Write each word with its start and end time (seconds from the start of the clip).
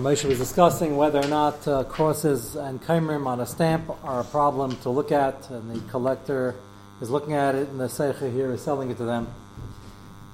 And 0.00 0.06
Moshe 0.08 0.24
was 0.24 0.38
discussing 0.38 0.96
whether 0.96 1.18
or 1.18 1.28
not 1.28 1.68
uh, 1.68 1.84
crosses 1.84 2.56
and 2.56 2.82
kaimrim 2.82 3.26
on 3.26 3.38
a 3.38 3.44
stamp 3.44 3.90
are 4.02 4.20
a 4.20 4.24
problem 4.24 4.74
to 4.78 4.88
look 4.88 5.12
at, 5.12 5.50
and 5.50 5.76
the 5.76 5.78
collector 5.90 6.54
is 7.02 7.10
looking 7.10 7.34
at 7.34 7.54
it, 7.54 7.68
and 7.68 7.78
the 7.78 7.84
seicha 7.84 8.32
here 8.32 8.50
is 8.50 8.62
selling 8.62 8.90
it 8.90 8.96
to 8.96 9.04
them. 9.04 9.28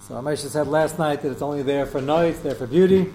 So 0.02 0.14
Moshe 0.22 0.46
said 0.48 0.68
last 0.68 1.00
night 1.00 1.22
that 1.22 1.32
it's 1.32 1.42
only 1.42 1.64
there 1.64 1.84
for 1.84 2.00
noise, 2.00 2.40
there 2.42 2.54
for 2.54 2.68
beauty. 2.68 3.12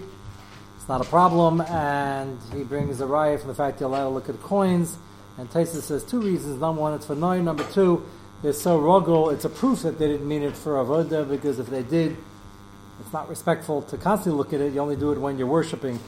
It's 0.76 0.88
not 0.90 1.00
a 1.00 1.08
problem, 1.08 1.62
and 1.62 2.38
he 2.52 2.64
brings 2.64 3.00
a 3.00 3.06
riot 3.06 3.40
from 3.40 3.48
the 3.48 3.54
fact 3.54 3.80
you're 3.80 3.88
allowed 3.88 4.10
to 4.10 4.10
look 4.10 4.28
at 4.28 4.38
coins. 4.42 4.98
And 5.38 5.48
Taisa 5.48 5.80
says 5.80 6.04
two 6.04 6.20
reasons. 6.20 6.60
Number 6.60 6.82
one, 6.82 6.92
it's 6.92 7.06
for 7.06 7.16
noise. 7.16 7.42
Number 7.42 7.64
two, 7.72 8.04
it's 8.44 8.60
so 8.60 8.78
ruggle, 8.78 9.32
it's 9.32 9.46
a 9.46 9.48
proof 9.48 9.84
that 9.84 9.98
they 9.98 10.06
didn't 10.06 10.28
mean 10.28 10.42
it 10.42 10.54
for 10.54 10.74
avodah, 10.74 11.26
because 11.30 11.58
if 11.58 11.70
they 11.70 11.82
did, 11.82 12.14
it's 13.00 13.12
not 13.14 13.30
respectful 13.30 13.80
to 13.80 13.96
constantly 13.96 14.36
look 14.36 14.52
at 14.52 14.60
it. 14.60 14.74
You 14.74 14.80
only 14.80 14.96
do 14.96 15.12
it 15.12 15.18
when 15.18 15.38
you're 15.38 15.46
worshiping. 15.46 15.98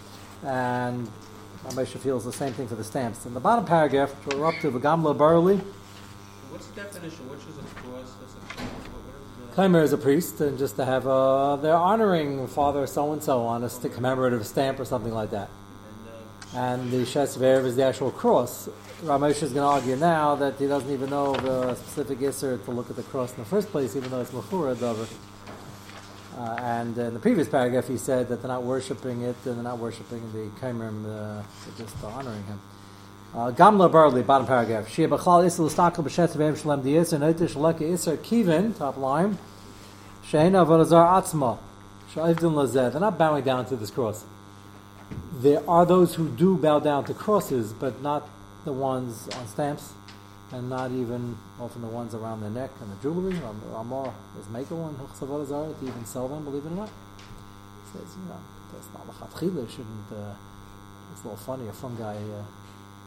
And 0.44 1.08
Moshe 1.70 1.96
feels 1.98 2.24
the 2.24 2.32
same 2.32 2.52
thing 2.52 2.68
for 2.68 2.74
the 2.74 2.84
stamps. 2.84 3.24
In 3.26 3.34
the 3.34 3.40
bottom 3.40 3.64
paragraph, 3.64 4.10
which 4.26 4.36
we're 4.36 4.46
up 4.46 4.60
to, 4.60 4.70
V'gamla 4.70 5.16
Barley, 5.16 5.56
What's 6.50 6.66
the 6.66 6.82
definition? 6.82 7.28
Which 7.28 7.40
is 7.40 7.58
a 7.58 7.62
cross? 7.80 8.12
What's 8.20 8.34
a 8.34 8.54
cross? 8.54 8.68
What 8.68 9.50
is 9.50 9.56
Kaimer 9.56 9.82
is 9.82 9.92
a 9.92 9.98
priest, 9.98 10.40
and 10.40 10.58
just 10.58 10.76
to 10.76 10.84
have 10.84 11.06
a, 11.06 11.58
they're 11.62 11.74
honoring 11.74 12.46
Father 12.46 12.86
so 12.86 13.12
and 13.12 13.22
so 13.22 13.42
on 13.42 13.64
a 13.64 13.70
st- 13.70 13.92
commemorative 13.94 14.46
stamp 14.46 14.78
or 14.78 14.84
something 14.84 15.12
like 15.14 15.30
that. 15.30 15.48
and, 16.52 16.56
uh, 16.56 16.58
And 16.60 16.90
the 16.92 16.98
Shesvev 16.98 17.64
is 17.64 17.76
the 17.76 17.84
actual 17.84 18.10
cross. 18.10 18.68
Ramesh 19.02 19.42
is 19.42 19.52
going 19.52 19.64
to 19.64 19.80
argue 19.80 19.96
now 19.96 20.34
that 20.36 20.54
he 20.58 20.66
doesn't 20.66 20.90
even 20.90 21.10
know 21.10 21.34
the 21.34 21.74
specific 21.74 22.18
Isser 22.20 22.62
to 22.64 22.70
look 22.70 22.88
at 22.90 22.96
the 22.96 23.02
cross 23.04 23.32
in 23.32 23.38
the 23.38 23.44
first 23.44 23.70
place, 23.70 23.96
even 23.96 24.10
though 24.10 24.20
it's 24.20 24.30
Mechura 24.30 24.78
Dover. 24.78 25.06
Uh, 26.36 26.56
and 26.60 26.98
in 26.98 27.14
the 27.14 27.20
previous 27.20 27.48
paragraph, 27.48 27.86
he 27.86 27.96
said 27.96 28.28
that 28.28 28.42
they're 28.42 28.48
not 28.48 28.64
worshiping 28.64 29.22
it, 29.22 29.36
and 29.44 29.56
they're 29.56 29.62
not 29.62 29.78
worshiping 29.78 30.20
the 30.32 30.50
Kaimerim, 30.60 31.04
uh, 31.04 31.42
they're 31.64 31.86
just 31.86 32.02
honoring 32.02 32.42
him. 32.44 32.60
Uh, 33.34 33.50
Gamla 33.50 33.90
Barley, 33.90 34.22
bottom 34.22 34.46
paragraph. 34.46 34.88
Shia 34.88 35.08
Bechal 35.08 35.44
Isel 35.44 35.70
Stakel 35.70 36.04
B'Shet 36.04 36.36
Ve'em 36.36 36.56
Shalem 36.60 36.82
Di 36.82 36.94
Isser 36.94 37.18
Notish 37.18 37.54
Leke 37.54 37.80
Isser 37.80 38.16
Kivin, 38.16 38.76
top 38.76 38.96
line. 38.96 39.38
Sheina 40.28 40.64
Avorazar 40.64 41.20
Atzma. 41.20 41.58
Sha'ivdin 42.12 42.52
Lazeh. 42.52 42.92
They're 42.92 43.00
not 43.00 43.18
bowing 43.18 43.44
down 43.44 43.66
to 43.66 43.76
this 43.76 43.90
cross. 43.90 44.24
There 45.32 45.62
are 45.68 45.84
those 45.84 46.14
who 46.14 46.28
do 46.28 46.56
bow 46.56 46.78
down 46.78 47.04
to 47.04 47.14
crosses, 47.14 47.72
but 47.72 48.02
not 48.02 48.28
the 48.64 48.72
ones 48.72 49.28
on 49.36 49.46
stamps, 49.46 49.92
and 50.54 50.70
not 50.70 50.90
even 50.92 51.36
often 51.60 51.82
the 51.82 51.88
ones 51.88 52.14
around 52.14 52.40
the 52.40 52.50
neck 52.50 52.70
and 52.80 52.90
the 52.92 53.02
jewelry. 53.02 53.34
Ramah 53.72 54.14
is 54.38 54.48
maker 54.50 54.76
one 54.76 54.94
Avorazar 54.94 55.78
to 55.78 55.86
even 55.86 56.04
sell 56.04 56.28
them, 56.28 56.44
believe 56.44 56.64
it 56.64 56.72
or 56.72 56.76
not. 56.76 56.90
Says, 57.92 58.14
you 58.16 58.26
know, 58.30 58.38
that's 58.72 58.88
not 58.94 59.02
Lachatchila, 59.10 59.68
shouldn't, 59.68 60.12
uh, 60.12 60.34
it's 61.12 61.22
a 61.22 61.24
little 61.24 61.36
funny, 61.36 61.66
a 61.68 61.72
fun 61.72 61.96
guy, 61.96 62.14
uh, 62.16 62.42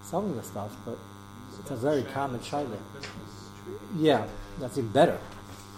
selling 0.04 0.36
the 0.36 0.44
stuff, 0.44 0.76
but 0.86 0.98
it's 1.60 1.72
a 1.72 1.76
very 1.76 2.04
common 2.04 2.40
shaila. 2.42 2.78
Yeah, 3.98 4.26
that's 4.60 4.78
even 4.78 4.92
better, 4.92 5.18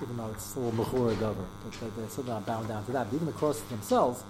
even 0.01 0.17
though 0.17 0.29
it's 0.33 0.55
a 0.55 0.59
little 0.59 0.83
mechura 0.85 1.19
dover. 1.19 1.45
But 1.63 1.73
they- 1.79 1.89
they're 2.01 2.09
still 2.09 2.23
not 2.25 2.45
bound 2.45 2.67
down 2.67 2.83
to 2.85 2.91
that. 2.93 3.07
But 3.09 3.15
even 3.15 3.27
the 3.27 3.33
crosses 3.33 3.63
themselves, 3.69 4.23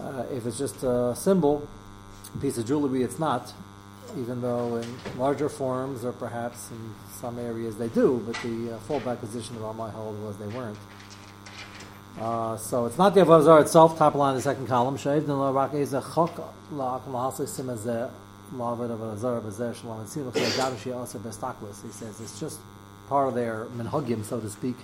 uh, 0.00 0.24
if 0.30 0.46
it's 0.46 0.58
just 0.58 0.82
a 0.82 1.14
symbol, 1.16 1.66
a 2.34 2.38
piece 2.38 2.58
of 2.58 2.66
jewelry, 2.66 3.02
it's 3.02 3.18
not. 3.18 3.52
Even 4.16 4.40
though 4.40 4.76
in 4.76 5.18
larger 5.18 5.48
forms, 5.48 6.04
or 6.04 6.12
perhaps 6.12 6.70
in 6.70 6.94
some 7.20 7.38
areas 7.38 7.76
they 7.76 7.88
do, 7.88 8.22
but 8.26 8.34
the 8.42 8.74
uh, 8.74 8.78
fallback 8.80 9.20
position 9.20 9.56
of 9.56 9.62
Ramai 9.62 9.90
held 9.90 10.22
was 10.22 10.36
they 10.36 10.46
weren't. 10.48 10.78
Uh, 12.20 12.56
so 12.58 12.84
it's 12.84 12.98
not 12.98 13.14
the 13.14 13.20
Avodah 13.20 13.62
itself, 13.62 13.96
top 13.96 14.14
line, 14.14 14.34
the 14.34 14.42
second 14.42 14.66
column. 14.66 14.96
Shaved 14.96 15.28
and 15.28 15.38
la 15.38 15.50
rak 15.50 15.72
is 15.72 15.94
a 15.94 16.02
chok 16.02 16.38
la 16.70 17.00
akum 17.00 17.12
lahasli 17.12 17.46
simazeh 17.46 18.10
Lavid 18.54 18.90
of 18.90 19.02
Azar 19.02 19.40
Bazar 19.40 19.74
Shalom 19.74 20.00
and 20.00 20.08
Sinu 20.08 20.30
Chayadavishi 20.30 20.94
also 20.94 21.18
Bestaklis. 21.18 21.82
He 21.82 21.90
says 21.90 22.20
it's 22.20 22.38
just 22.38 22.60
part 23.08 23.28
of 23.28 23.34
their 23.34 23.64
minhagim, 23.76 24.24
so 24.24 24.40
to 24.40 24.50
speak, 24.50 24.76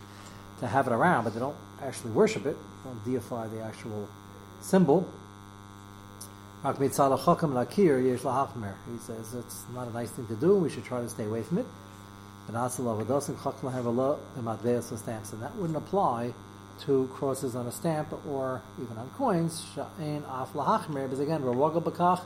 to 0.61 0.67
have 0.67 0.87
it 0.87 0.93
around, 0.93 1.25
but 1.25 1.35
they 1.35 1.41
don't 1.41 1.57
actually 1.83 2.11
worship 2.13 2.47
it, 2.47 2.57
don't 2.85 3.05
deify 3.05 3.47
the 3.49 3.61
actual 3.61 4.09
symbol. 4.61 5.07
He 6.65 6.71
says 8.99 9.35
it's 9.35 9.65
not 9.75 9.87
a 9.87 9.93
nice 9.93 10.11
thing 10.11 10.27
to 10.27 10.35
do, 10.35 10.57
we 10.57 10.69
should 10.69 10.85
try 10.85 11.01
to 11.01 11.09
stay 11.09 11.25
away 11.25 11.43
from 11.43 11.59
it. 11.59 11.67
And 12.49 12.57
that 12.57 12.79
wouldn't 15.57 15.77
apply 15.77 16.35
to 16.81 17.11
crosses 17.15 17.55
on 17.55 17.67
a 17.67 17.73
stamp 17.73 18.13
or 18.27 18.63
even 18.83 18.97
on 18.97 19.11
coins. 19.11 19.65
Because 19.75 21.21
again, 21.21 21.43
rawaga 21.43 21.83
bakach, 21.83 22.23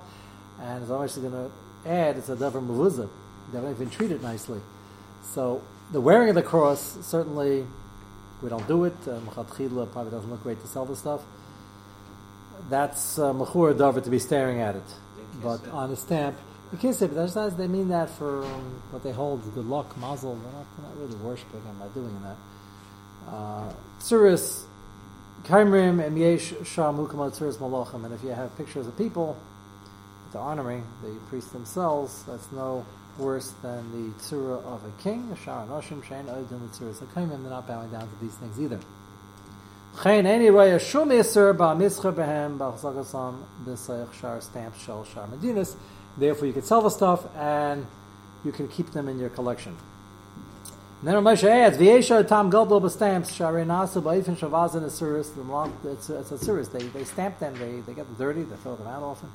and 0.60 0.82
as 0.82 0.90
I'm 0.90 1.02
actually 1.02 1.28
going 1.28 1.50
to 1.50 1.90
add, 1.90 2.16
it's 2.16 2.28
a 2.28 2.36
davar 2.36 2.66
mevuzah. 2.66 3.08
They 3.52 3.60
don't 3.60 3.70
even 3.70 3.90
treat 3.90 4.12
it 4.12 4.22
nicely. 4.22 4.60
So 5.22 5.62
the 5.92 6.00
wearing 6.00 6.28
of 6.30 6.34
the 6.36 6.42
cross, 6.42 6.98
certainly, 7.02 7.66
we 8.40 8.48
don't 8.48 8.66
do 8.66 8.84
it. 8.84 8.94
Uh, 9.06 9.20
Mechatchila 9.20 9.90
probably 9.92 10.10
doesn't 10.10 10.30
look 10.30 10.42
great 10.42 10.60
to 10.60 10.66
sell 10.66 10.86
the 10.86 10.96
stuff. 10.96 11.22
That's 12.68 13.18
uh, 13.18 13.32
mechur 13.32 13.74
davar 13.74 14.02
to 14.02 14.10
be 14.10 14.18
staring 14.18 14.60
at 14.60 14.76
it. 14.76 14.82
But 15.42 15.66
on 15.68 15.90
a 15.90 15.96
stamp, 15.96 16.36
you 16.72 16.78
can't 16.78 16.94
say, 16.94 17.06
but 17.06 17.16
that's 17.16 17.56
they 17.56 17.66
mean 17.66 17.88
that 17.88 18.08
for 18.10 18.44
um, 18.44 18.82
what 18.90 19.02
they 19.02 19.12
hold, 19.12 19.42
good 19.54 19.66
luck, 19.66 19.96
mazel. 19.98 20.36
They're 20.36 20.52
not, 20.52 20.66
they're 20.76 20.88
not 20.88 20.98
really 20.98 21.16
worshiping 21.16 21.62
him 21.62 21.78
by 21.78 21.88
doing 21.88 22.16
that. 22.22 22.36
Uh, 23.30 23.72
Kaimrim, 25.44 26.04
and 26.04 26.16
Yesh 26.16 26.52
Shamu 26.52 27.08
Kamot 27.08 27.36
Tsuris 27.36 27.56
Malachim. 27.56 28.04
And 28.04 28.14
if 28.14 28.22
you 28.22 28.30
have 28.30 28.56
pictures 28.56 28.86
of 28.86 28.96
people, 28.96 29.36
to 30.32 30.38
honoring 30.38 30.84
the 31.02 31.10
priests 31.28 31.50
themselves, 31.50 32.24
that's 32.24 32.50
no 32.52 32.84
worse 33.18 33.52
than 33.62 33.90
the 33.92 34.18
tzura 34.22 34.64
of 34.64 34.82
a 34.84 35.02
king, 35.02 35.30
a 35.32 35.36
shar 35.36 35.66
noshim 35.66 36.02
shein 36.02 36.28
odin 36.28 36.70
the 36.70 36.84
sakayim, 36.84 37.28
they're 37.28 37.50
not 37.50 37.68
bowing 37.68 37.90
down 37.90 38.08
to 38.08 38.16
these 38.20 38.34
things 38.36 38.58
either. 38.58 38.80
Chayin 39.96 40.24
anyway, 40.24 40.70
a 40.70 40.78
shum 40.78 41.10
iser 41.12 41.52
ba 41.52 41.74
mischa 41.76 42.12
behem 42.12 42.58
ba 42.58 42.72
chasagasam 42.72 43.36
b'sayach 43.64 44.12
shar 44.14 44.40
stamp 44.40 44.74
shel 44.78 45.04
shar 45.04 45.26
medinas. 45.26 45.76
Therefore, 46.16 46.46
you 46.46 46.52
can 46.52 46.62
sell 46.62 46.80
the 46.80 46.90
stuff 46.90 47.24
and 47.36 47.86
you 48.44 48.52
can 48.52 48.68
keep 48.68 48.90
them 48.92 49.08
in 49.08 49.18
your 49.18 49.28
collection. 49.28 49.76
Then 51.02 51.14
Moshe 51.16 51.44
adds, 51.44 51.76
"V'yesha 51.76 52.26
tam 52.26 52.48
gadol 52.48 52.80
b'stamps 52.80 53.32
sharei 53.32 53.66
nasu 53.66 54.02
ba'ifin 54.02 54.36
shavazin 54.36 54.82
asuris." 54.82 55.30
It's 55.84 56.08
it's 56.08 56.32
a 56.32 56.38
suris. 56.38 56.70
They 56.72 56.86
they 56.88 57.04
stamp 57.04 57.38
them. 57.38 57.54
They 57.54 57.80
they 57.80 57.92
get 57.92 58.06
them 58.06 58.16
dirty. 58.18 58.42
They 58.44 58.56
throw 58.56 58.76
them 58.76 58.86
out 58.86 59.02
often. 59.02 59.28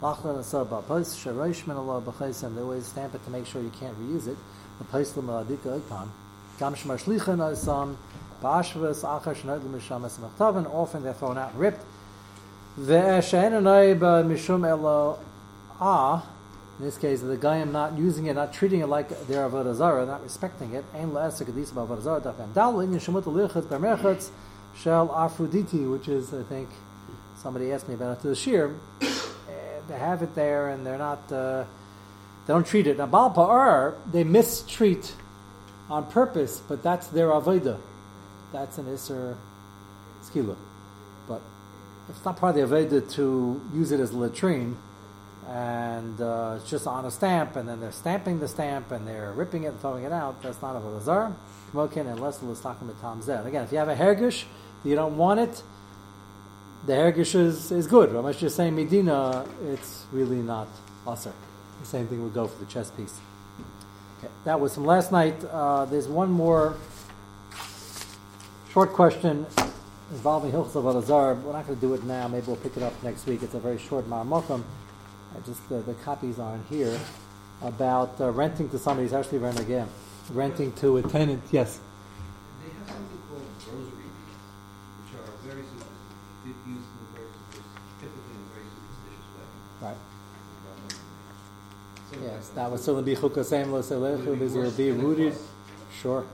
Lachlan 0.00 0.36
and 0.36 0.44
Sabah. 0.44 0.86
Post 0.86 1.18
Sharosh 1.24 1.64
Minallah 1.64 2.02
B'chaysim. 2.04 2.54
They 2.54 2.60
always 2.60 2.86
stamp 2.86 3.16
it 3.16 3.24
to 3.24 3.30
make 3.30 3.46
sure 3.46 3.60
you 3.60 3.72
can't 3.80 3.98
reuse 4.00 4.28
it. 4.28 4.36
The 4.78 4.84
them 4.84 5.26
Adika 5.26 5.80
Ikpan. 5.80 6.06
Gam 6.60 6.74
Shmar 6.74 7.02
Shlichan 7.02 7.38
Osam. 7.38 7.96
Ba'ashvas 8.42 9.02
Achar 9.04 9.34
Shnot 9.34 9.64
L'Mishamas 9.64 10.18
Mechtavin. 10.18 10.66
Often 10.72 11.02
they're 11.02 11.12
thrown 11.12 11.38
out 11.38 11.52
and 11.52 11.60
ripped. 11.60 11.84
Mishum 12.78 14.64
Ah. 15.80 16.26
In 16.78 16.84
this 16.84 16.96
case, 16.96 17.20
the 17.22 17.36
guy 17.36 17.56
am 17.56 17.72
not 17.72 17.98
using 17.98 18.26
it, 18.26 18.34
not 18.34 18.52
treating 18.52 18.80
it 18.80 18.86
like 18.86 19.08
their 19.26 19.48
avodah 19.48 19.74
zarah, 19.74 20.06
not 20.06 20.22
respecting 20.22 20.74
it. 20.74 20.84
Ein 20.94 21.10
la'esek 21.10 21.46
hadis 21.46 21.72
avodah 21.72 22.00
zarah. 22.00 22.20
Daf 22.20 22.38
and 22.38 22.54
dal 22.54 22.78
in 22.80 22.90
yeshemut 22.90 23.26
l'irchet 23.26 23.62
b'merchetz 23.62 24.30
shel 24.76 25.12
Aphrodite, 25.12 25.86
which 25.86 26.06
is, 26.06 26.32
I 26.32 26.44
think, 26.44 26.68
somebody 27.36 27.72
asked 27.72 27.88
me 27.88 27.94
about 27.94 28.18
it 28.18 28.20
to 28.22 28.28
the 28.28 28.36
shir 28.36 28.74
they 29.88 29.98
have 29.98 30.22
it 30.22 30.34
there 30.34 30.68
and 30.68 30.84
they're 30.84 30.98
not 30.98 31.32
uh, 31.32 31.64
they 32.46 32.52
don't 32.52 32.66
treat 32.66 32.86
it. 32.86 32.98
Now 32.98 33.06
Baal 33.06 33.34
Pa'ar, 33.34 33.94
they 34.10 34.24
mistreat 34.24 35.14
on 35.90 36.10
purpose, 36.10 36.60
but 36.66 36.82
that's 36.82 37.08
their 37.08 37.28
Aveda. 37.28 37.78
That's 38.52 38.78
an 38.78 38.86
Isser 38.86 39.36
Skila. 40.22 40.56
But 41.26 41.42
it's 42.08 42.24
not 42.24 42.36
part 42.36 42.56
of 42.56 42.70
the 42.70 42.76
Aveda 42.76 43.12
to 43.14 43.60
use 43.74 43.92
it 43.92 44.00
as 44.00 44.12
a 44.12 44.16
latrine 44.16 44.76
and 45.48 46.20
uh, 46.20 46.56
it's 46.56 46.68
just 46.68 46.86
on 46.86 47.06
a 47.06 47.10
stamp 47.10 47.56
and 47.56 47.68
then 47.68 47.80
they're 47.80 47.92
stamping 47.92 48.38
the 48.38 48.48
stamp 48.48 48.92
and 48.92 49.06
they're 49.06 49.32
ripping 49.32 49.64
it 49.64 49.68
and 49.68 49.80
throwing 49.80 50.04
it 50.04 50.12
out. 50.12 50.42
That's 50.42 50.60
not 50.60 50.76
a 50.76 50.78
Lazar. 50.78 51.34
Kmokin 51.72 52.10
unless 52.12 52.38
the 52.38 52.46
Listakim 52.46 52.92
Tom 53.00 53.22
Zeh. 53.22 53.44
Again, 53.46 53.64
if 53.64 53.72
you 53.72 53.78
have 53.78 53.88
a 53.88 53.96
Hergish, 53.96 54.44
you 54.84 54.94
don't 54.94 55.16
want 55.16 55.40
it, 55.40 55.62
the 56.86 56.92
Hergish 56.92 57.34
is, 57.34 57.72
is 57.72 57.86
good. 57.86 58.10
Ramesh 58.10 58.38
just 58.38 58.56
saying 58.56 58.74
Medina, 58.76 59.46
it's 59.64 60.06
really 60.12 60.36
not 60.36 60.68
Aser. 61.06 61.32
The 61.80 61.86
same 61.86 62.06
thing 62.06 62.22
would 62.22 62.34
go 62.34 62.46
for 62.46 62.58
the 62.62 62.70
chess 62.70 62.90
piece. 62.90 63.18
Okay, 64.18 64.32
that 64.44 64.60
was 64.60 64.74
from 64.74 64.84
last 64.84 65.12
night. 65.12 65.36
Uh, 65.44 65.84
there's 65.86 66.08
one 66.08 66.30
more 66.30 66.74
short 68.72 68.92
question 68.92 69.46
involving 70.10 70.52
Hilchos 70.52 70.76
of. 70.76 71.44
We're 71.44 71.52
not 71.52 71.66
going 71.66 71.78
to 71.78 71.86
do 71.86 71.94
it 71.94 72.04
now. 72.04 72.28
Maybe 72.28 72.46
we'll 72.46 72.56
pick 72.56 72.76
it 72.76 72.82
up 72.82 73.02
next 73.02 73.26
week. 73.26 73.42
It's 73.42 73.54
a 73.54 73.60
very 73.60 73.78
short 73.78 74.08
Ma'amokum. 74.08 74.62
I 75.36 75.40
just 75.46 75.66
the, 75.68 75.76
the 75.80 75.94
copies 75.94 76.38
aren't 76.38 76.66
here 76.68 76.98
about 77.62 78.20
uh, 78.20 78.30
renting 78.30 78.68
to 78.70 78.78
somebody. 78.78 79.06
It's 79.06 79.14
actually 79.14 79.38
rent 79.38 79.60
again. 79.60 79.88
Renting 80.32 80.72
to 80.74 80.98
a 80.98 81.02
tenant. 81.02 81.42
Yes. 81.50 81.80
They 82.62 82.70
have 82.70 82.88
something 82.88 83.18
called 83.28 83.42
rosary 83.72 84.04
which 85.00 85.20
are 85.20 85.32
very 85.46 85.60
used 85.60 85.72
in 86.44 86.52
the 86.52 87.18
very 87.18 87.30
super, 87.52 87.62
typically 88.00 88.34
in 88.36 88.44
very 88.52 88.66
Right. 89.80 89.96
So 92.10 92.18
Yes, 92.22 92.48
that 92.50 92.70
would 92.70 92.80
certainly 92.80 93.14
be 93.14 93.20
chukasem 93.20 93.70
lo 93.70 93.80
selechu, 93.80 94.32
because 94.38 94.54
it 94.54 94.60
would 94.60 94.76
be 94.76 94.90
rooted, 94.92 95.34
sure. 96.00 96.26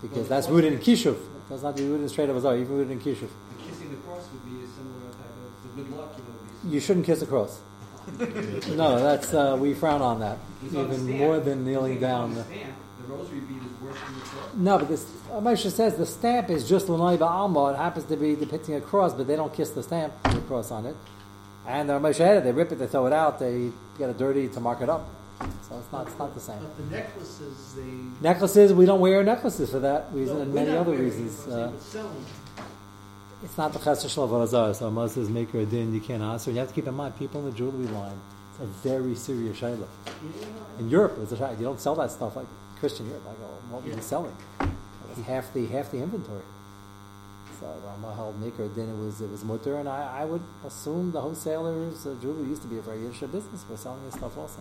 Because 0.00 0.28
that's 0.28 0.48
rooted 0.48 0.72
in 0.72 0.78
kishuv. 0.80 1.31
Does 1.52 1.62
not 1.62 1.78
in 1.78 2.08
straight 2.08 2.30
up 2.30 2.36
azar, 2.36 2.56
even 2.56 2.78
rooted 2.78 2.92
in 2.92 2.98
kishuv. 2.98 3.28
Kissing 3.62 3.90
the 3.90 3.96
cross 3.96 4.26
would 4.32 4.42
be 4.46 4.64
a 4.64 4.68
similar 4.68 5.10
type 5.10 5.28
of 5.36 5.76
the 5.76 5.82
good 5.82 5.98
luck, 5.98 6.14
you 6.16 6.24
know. 6.24 6.72
You 6.72 6.80
shouldn't 6.80 7.04
kiss 7.04 7.20
a 7.20 7.26
cross. 7.26 7.60
no, 8.70 8.98
that's 8.98 9.34
uh, 9.34 9.58
we 9.60 9.74
frown 9.74 10.00
on 10.00 10.20
that 10.20 10.38
It's 10.64 10.74
even 10.74 11.18
more 11.18 11.40
than 11.40 11.66
kneeling 11.66 12.00
down. 12.00 12.34
the 12.34 12.44
stamp. 12.44 12.72
The 13.02 13.12
rosary 13.12 13.40
bead 13.40 13.58
is 13.58 13.82
worse 13.82 13.98
than 14.00 14.14
the 14.14 14.20
cross. 14.20 14.54
No, 14.54 14.78
but 14.78 14.88
this 14.88 15.04
uh, 15.30 15.40
Moshe 15.40 15.70
says 15.70 15.94
the 15.96 16.06
stamp 16.06 16.48
is 16.48 16.66
just 16.66 16.88
l'nai 16.88 17.18
ba'alma. 17.18 17.74
It 17.74 17.76
happens 17.76 18.06
to 18.06 18.16
be 18.16 18.34
depicting 18.34 18.74
a 18.76 18.80
cross, 18.80 19.12
but 19.12 19.26
they 19.26 19.36
don't 19.36 19.52
kiss 19.52 19.68
the 19.70 19.82
stamp, 19.82 20.14
with 20.24 20.36
the 20.36 20.40
cross 20.40 20.70
on 20.70 20.86
it. 20.86 20.96
And 21.66 21.90
the 21.90 22.00
Moshe 22.00 22.16
had 22.16 22.38
it. 22.38 22.44
They 22.44 22.52
rip 22.52 22.72
it, 22.72 22.76
they 22.76 22.86
throw 22.86 23.06
it 23.08 23.12
out, 23.12 23.38
they 23.38 23.72
get 23.98 24.08
it 24.08 24.16
dirty 24.16 24.48
to 24.48 24.60
mark 24.60 24.80
it 24.80 24.88
up. 24.88 25.06
So 25.68 25.78
it's 25.78 25.92
not, 25.92 26.06
it's 26.06 26.18
not 26.18 26.34
the 26.34 26.40
same. 26.40 26.58
But 26.58 26.76
the 26.76 26.96
necklaces, 26.96 27.74
they. 27.74 27.82
Necklaces, 28.20 28.72
we 28.72 28.86
don't 28.86 29.00
wear 29.00 29.22
necklaces 29.22 29.70
for 29.70 29.80
that 29.80 30.06
reason 30.12 30.36
No, 30.36 30.42
and 30.42 30.54
many 30.54 30.70
other 30.70 30.92
reasons. 30.92 31.46
Uh, 31.46 31.72
it's 33.42 33.58
not 33.58 33.72
the 33.72 33.78
chesed 33.80 34.08
shel 34.08 34.28
avodah 34.28 34.74
so 34.74 34.90
Moses 34.90 35.28
maker 35.28 35.58
a 35.58 35.66
din 35.66 35.92
you 35.92 36.00
can't 36.00 36.22
answer. 36.22 36.50
You 36.50 36.58
have 36.58 36.68
to 36.68 36.74
keep 36.74 36.86
in 36.86 36.94
mind, 36.94 37.18
people 37.18 37.40
in 37.40 37.50
the 37.50 37.56
jewelry 37.56 37.86
line, 37.88 38.18
it's 38.50 38.60
a 38.60 38.66
very 38.88 39.16
serious 39.16 39.58
shayla. 39.58 39.86
In 40.78 40.88
Europe, 40.88 41.18
it's 41.20 41.32
a 41.32 41.36
shayla. 41.36 41.58
You 41.58 41.64
don't 41.64 41.80
sell 41.80 41.96
that 41.96 42.10
stuff 42.10 42.36
like 42.36 42.46
Christian 42.78 43.06
Europe. 43.08 43.24
I 43.28 43.32
go, 43.32 43.48
what 43.70 43.82
were 43.82 43.90
you 43.90 44.00
selling? 44.00 44.36
It's 45.10 45.26
half 45.26 45.52
the 45.52 45.66
half 45.66 45.90
the 45.90 45.98
inventory. 45.98 46.42
So 47.58 47.66
Rama 47.84 48.14
held 48.14 48.40
maker 48.40 48.64
a 48.64 48.68
din. 48.68 48.88
It 48.88 49.04
was 49.04 49.20
it 49.20 49.30
was 49.30 49.44
mutter, 49.44 49.76
and 49.76 49.88
I, 49.88 50.20
I 50.20 50.24
would 50.24 50.42
assume 50.64 51.10
the 51.10 51.20
wholesalers 51.20 52.06
uh, 52.06 52.14
jewelry 52.22 52.48
used 52.48 52.62
to 52.62 52.68
be 52.68 52.78
a 52.78 52.82
very 52.82 53.02
Yiddish 53.02 53.20
business 53.20 53.64
for 53.64 53.76
selling 53.76 54.04
this 54.04 54.14
stuff 54.14 54.36
also. 54.38 54.60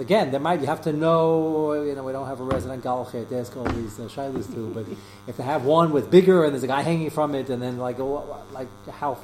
So 0.00 0.04
again, 0.04 0.30
there 0.30 0.40
might 0.40 0.60
you 0.62 0.66
have 0.66 0.80
to 0.84 0.94
know. 0.94 1.74
You 1.74 1.94
know, 1.94 2.02
we 2.02 2.12
don't 2.12 2.26
have 2.26 2.40
a 2.40 2.44
resident 2.44 2.82
galachet 2.82 3.28
to 3.28 3.38
ask 3.38 3.54
all 3.54 3.64
these 3.64 4.00
uh, 4.00 4.04
shilas 4.04 4.50
to, 4.54 4.70
but 4.72 4.86
if 5.26 5.36
they 5.36 5.42
have 5.42 5.66
one 5.66 5.92
with 5.92 6.10
bigger 6.10 6.44
and 6.44 6.54
there's 6.54 6.62
a 6.62 6.68
guy 6.68 6.80
hanging 6.80 7.10
from 7.10 7.34
it, 7.34 7.50
and 7.50 7.60
then 7.60 7.76
like 7.76 8.00
oh, 8.00 8.42
like 8.50 8.68
how, 8.88 9.18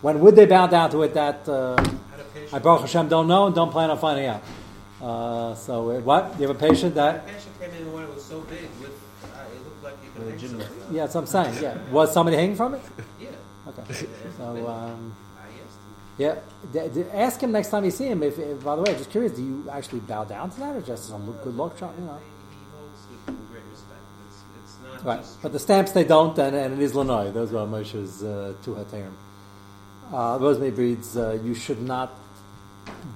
when 0.00 0.20
would 0.20 0.36
they 0.36 0.46
bow 0.46 0.68
down 0.68 0.92
to 0.92 1.02
it? 1.02 1.14
That 1.14 1.48
uh, 1.48 1.74
Had 1.76 2.20
a 2.20 2.24
patient. 2.34 2.54
I 2.54 2.58
Baruch 2.60 2.82
Hashem 2.82 3.08
don't 3.08 3.26
know 3.26 3.46
and 3.46 3.54
don't 3.56 3.72
plan 3.72 3.90
on 3.90 3.98
finding 3.98 4.26
out. 4.26 4.42
Uh, 5.02 5.56
so 5.56 5.90
uh, 5.90 5.98
what? 6.02 6.38
You 6.38 6.46
have 6.46 6.54
a 6.56 6.60
patient 6.68 6.94
The 6.94 7.00
that? 7.00 7.26
patient 7.26 7.60
came 7.60 7.70
in 7.72 7.92
when 7.92 8.04
it 8.04 8.14
was 8.14 8.24
so 8.24 8.42
big 8.42 8.68
with, 8.80 8.92
uh, 9.24 9.26
it 9.52 9.64
looked 9.64 9.82
like 9.82 9.94
you 10.04 10.10
could 10.12 10.22
hang 10.22 10.32
Legitimate. 10.34 10.68
somebody. 10.68 10.94
Yeah, 10.94 11.02
that's 11.02 11.14
what 11.16 11.20
I'm 11.22 11.26
saying. 11.26 11.62
Yeah, 11.64 11.90
was 11.90 12.12
somebody 12.12 12.36
hanging 12.36 12.54
from 12.54 12.74
it? 12.74 12.82
Yeah. 13.20 13.30
Okay. 13.66 13.82
So 14.38 14.68
um, 14.68 14.70
I 14.70 14.70
asked 14.70 15.08
him. 15.08 15.16
Yeah, 16.18 16.36
D- 16.72 16.88
d- 16.92 17.04
ask 17.12 17.40
him 17.40 17.52
next 17.52 17.70
time 17.70 17.84
you 17.84 17.90
see 17.90 18.06
him. 18.06 18.22
If, 18.22 18.38
if 18.38 18.62
by 18.62 18.76
the 18.76 18.82
way, 18.82 18.94
just 18.94 19.10
curious, 19.10 19.32
do 19.32 19.42
you 19.42 19.68
actually 19.70 20.00
bow 20.00 20.24
down 20.24 20.50
to 20.50 20.60
that, 20.60 20.76
or 20.76 20.80
just 20.82 21.08
some 21.08 21.26
look- 21.26 21.42
good 21.44 21.56
luck 21.56 21.78
shot? 21.78 21.94
You 21.98 22.04
know. 22.06 22.18
Right, 25.04 25.24
but 25.42 25.52
the 25.52 25.58
stamps 25.58 25.92
they 25.92 26.04
don't, 26.04 26.38
and, 26.38 26.54
and 26.54 26.74
it 26.74 26.80
is 26.80 26.92
Lanoi. 26.92 27.32
Those 27.32 27.52
are 27.54 27.66
Moshe's 27.66 28.22
uh, 28.22 28.54
two 28.62 28.74
haterim. 28.74 29.12
Uh, 30.12 30.38
rosemary 30.40 30.70
breeds, 30.70 31.16
uh, 31.16 31.38
you 31.42 31.54
should 31.54 31.82
not 31.82 32.12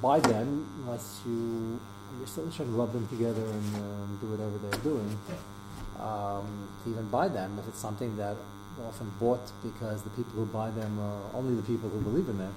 buy 0.02 0.18
them 0.18 0.66
unless 0.82 1.20
you 1.26 1.78
You're 2.18 2.26
still 2.26 2.50
should 2.50 2.68
rub 2.70 2.92
them 2.92 3.06
together 3.08 3.42
and 3.42 3.76
um, 3.76 4.18
do 4.20 4.26
whatever 4.28 4.56
they're 4.58 4.80
doing. 4.80 5.18
Um, 6.00 6.68
to 6.84 6.90
even 6.90 7.08
buy 7.08 7.28
them, 7.28 7.58
if 7.58 7.68
it's 7.68 7.78
something 7.78 8.16
that 8.16 8.36
often 8.86 9.10
bought 9.20 9.52
because 9.62 10.02
the 10.02 10.10
people 10.10 10.32
who 10.32 10.46
buy 10.46 10.70
them 10.70 10.98
are 10.98 11.20
only 11.34 11.54
the 11.54 11.62
people 11.62 11.88
who 11.88 12.00
believe 12.00 12.28
in 12.28 12.38
them, 12.38 12.54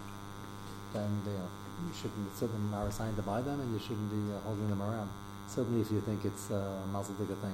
then 0.94 1.22
they, 1.26 1.32
uh, 1.32 1.48
you 1.88 1.94
shouldn't. 1.94 2.36
Certain 2.38 2.74
are 2.74 2.88
assigned 2.88 3.16
to 3.18 3.22
buy 3.24 3.42
them, 3.42 3.60
and 3.60 3.74
you 3.74 3.80
shouldn't 3.80 4.10
be 4.12 4.34
uh, 4.34 4.40
holding 4.42 4.70
them 4.70 4.82
around. 4.82 5.10
Certainly, 5.48 5.82
if 5.82 5.92
you 5.92 6.02
think 6.02 6.26
it's 6.26 6.52
uh, 6.52 6.56
a 6.84 6.88
mazel 6.92 7.16
thing. 7.16 7.28
They, 7.28 7.34
they, 7.36 7.50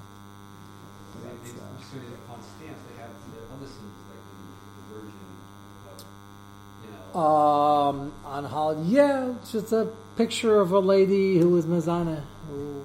That's, 1.30 1.52
uh, 1.52 1.64
so 1.80 1.98
they- 1.98 2.34
on 2.34 2.40
stamps, 2.42 2.82
they 2.90 3.02
have 3.02 3.12
the 3.32 3.40
other 3.54 3.66
like 3.66 4.24
the, 4.28 4.38
the 4.76 4.84
Virgin, 4.92 5.26
of, 5.92 6.04
you 6.84 6.92
know. 6.92 7.20
Um, 7.20 8.12
on 8.26 8.44
holiday, 8.46 8.82
yeah, 8.90 9.32
it's 9.42 9.52
just 9.54 9.72
a 9.72 9.88
picture 10.18 10.60
of 10.60 10.72
a 10.72 10.80
lady 10.80 11.38
who 11.40 11.50
was 11.50 11.66
Mazana. 11.66 12.22
Who, 12.50 12.84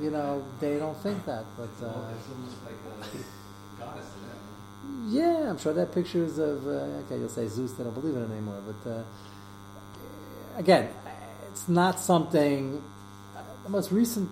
you 0.00 0.10
know, 0.10 0.42
they 0.60 0.78
don't 0.78 0.96
think 0.98 1.24
that, 1.26 1.44
but 1.56 1.68
uh, 1.82 1.88
almost 1.90 2.56
like 2.64 2.74
a 2.74 3.78
goddess 3.78 4.06
to 4.06 4.18
them. 4.20 5.06
yeah, 5.08 5.50
I'm 5.50 5.58
sure 5.58 5.72
that 5.74 5.92
pictures 5.92 6.38
of. 6.38 6.66
Uh, 6.66 6.70
okay, 7.04 7.18
you'll 7.18 7.28
say 7.28 7.46
Zeus. 7.46 7.72
They 7.72 7.84
don't 7.84 7.92
believe 7.94 8.16
in 8.16 8.22
it 8.22 8.30
anymore, 8.30 8.60
but 8.66 8.90
uh, 8.90 9.02
again, 10.56 10.90
it's 11.50 11.68
not 11.68 12.00
something. 12.00 12.82
The 13.64 13.70
most 13.70 13.90
recent 13.90 14.30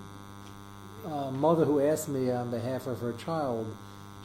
uh, 1.06 1.31
mother 1.31 1.65
who 1.65 1.81
asked 1.81 2.09
me 2.09 2.31
on 2.31 2.50
behalf 2.50 2.87
of 2.87 3.00
her 3.00 3.12
child, 3.12 3.67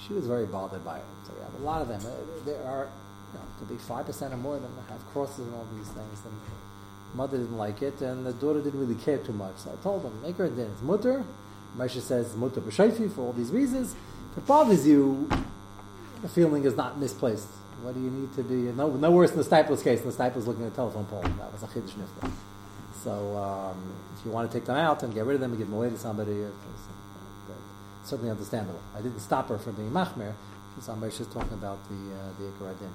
she 0.06 0.14
was 0.14 0.28
very 0.28 0.46
bothered 0.46 0.86
by 0.86 0.98
it. 0.98 1.04
So 1.26 1.34
we 1.34 1.42
have 1.42 1.54
a 1.56 1.64
lot 1.64 1.82
of 1.82 1.88
them. 1.88 2.02
Uh, 2.02 2.46
there 2.46 2.64
are, 2.64 2.88
you 3.34 3.40
know, 3.40 3.46
to 3.60 3.66
be 3.66 3.78
five 3.78 4.06
percent 4.06 4.34
or 4.34 4.38
more 4.38 4.56
of 4.56 4.62
them 4.62 4.72
have 4.90 5.06
crosses 5.12 5.40
and 5.40 5.54
all 5.56 5.68
these 5.76 5.88
things. 5.88 6.22
And 6.26 6.34
mother 7.16 7.38
didn't 7.38 7.58
like 7.58 7.82
it, 7.82 8.02
and 8.02 8.26
the 8.26 8.34
daughter 8.34 8.62
didn't 8.62 8.80
really 8.80 9.02
care 9.02 9.18
too 9.18 9.34
much. 9.34 9.58
So 9.58 9.72
I 9.72 9.84
told 9.84 10.04
them, 10.04 10.22
make 10.22 10.38
her 10.38 10.46
a 10.46 10.50
din. 10.50 10.70
It's 10.72 10.82
mutter. 10.82 11.24
Moshe 11.78 12.02
says 12.02 12.36
mutter 12.36 12.62
b'shayfi 12.62 13.12
for 13.14 13.22
all 13.22 13.34
these 13.34 13.52
reasons. 13.52 13.96
If 14.32 14.38
it 14.40 14.48
bothers 14.48 14.88
you, 14.88 15.30
the 16.22 16.30
feeling 16.30 16.66
is 16.66 16.76
not 16.76 17.00
misplaced. 17.00 17.48
What 17.82 17.96
do 17.96 18.02
you 18.02 18.10
need 18.10 18.34
to 18.36 18.44
be? 18.44 18.72
No, 18.72 18.90
no 18.90 19.12
worse 19.12 19.30
than 19.32 19.40
the 19.40 19.44
Staples 19.44 19.82
case. 19.84 20.02
The 20.02 20.12
Staples 20.12 20.48
looking 20.48 20.66
at 20.66 20.74
a 20.74 20.76
telephone 20.76 21.06
pole. 21.06 21.22
That 21.22 21.52
was 21.52 21.64
a 21.64 21.68
chiddush 21.68 21.94
nifta. 21.94 22.32
So 23.04 23.38
um, 23.38 23.94
if 24.18 24.26
you 24.26 24.32
want 24.32 24.52
to 24.52 24.58
take 24.58 24.66
them 24.66 24.76
out 24.76 25.04
and 25.04 25.14
get 25.14 25.26
rid 25.26 25.36
of 25.36 25.42
them 25.42 25.52
and 25.52 25.60
give 25.60 25.68
them 25.68 25.78
away 25.78 25.90
to 25.90 25.98
somebody, 25.98 26.34
it's, 26.34 26.56
it's 27.50 28.10
certainly 28.10 28.32
understandable. 28.32 28.82
I 28.98 29.02
didn't 29.02 29.20
stop 29.20 29.50
her 29.50 29.58
from 29.58 29.76
being 29.76 29.92
machmer. 29.92 30.34
I'm 30.88 31.02
just 31.02 31.32
talking 31.32 31.54
about 31.54 31.78
the 31.90 31.96
uh, 31.96 32.30
the 32.40 32.46
Ikaradin. 32.46 32.92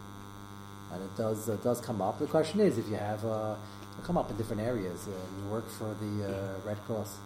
And 0.93 1.03
it 1.03 1.17
does 1.17 1.49
uh, 1.49 1.57
does 1.63 1.81
come 1.81 2.01
up. 2.01 2.19
The 2.19 2.27
question 2.27 2.61
is 2.61 2.79
if 2.79 2.89
you 2.89 2.97
have 2.97 3.25
uh, 3.25 3.57
come 4.03 4.17
up 4.17 4.31
in 4.31 4.37
different 4.37 4.63
areas. 4.63 5.07
Uh, 5.07 5.11
you 5.11 5.51
work 5.51 5.69
for 5.69 5.95
the 6.01 6.25
uh, 6.25 6.67
Red 6.67 6.79
Cross. 6.87 7.19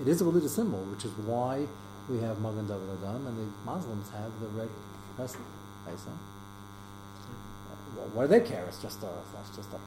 It 0.00 0.08
is 0.08 0.22
a 0.22 0.24
religious 0.24 0.54
symbol, 0.54 0.78
which 0.84 1.04
is 1.04 1.12
why 1.26 1.66
we 2.08 2.18
have 2.20 2.40
Magen 2.40 2.66
David 2.66 2.88
Adom, 3.00 3.26
and 3.26 3.36
the 3.38 3.48
Muslims 3.64 4.08
have 4.10 4.32
the 4.40 4.46
red 4.48 4.68
crescent. 5.16 5.44
So, 5.86 6.10
uh, 6.10 8.06
what 8.14 8.22
do 8.22 8.28
they 8.28 8.46
care? 8.46 8.64
It's 8.66 8.80
just 8.80 9.02
a 9.02 9.08
that's 9.34 9.56
just 9.56 9.68
a 9.72 9.80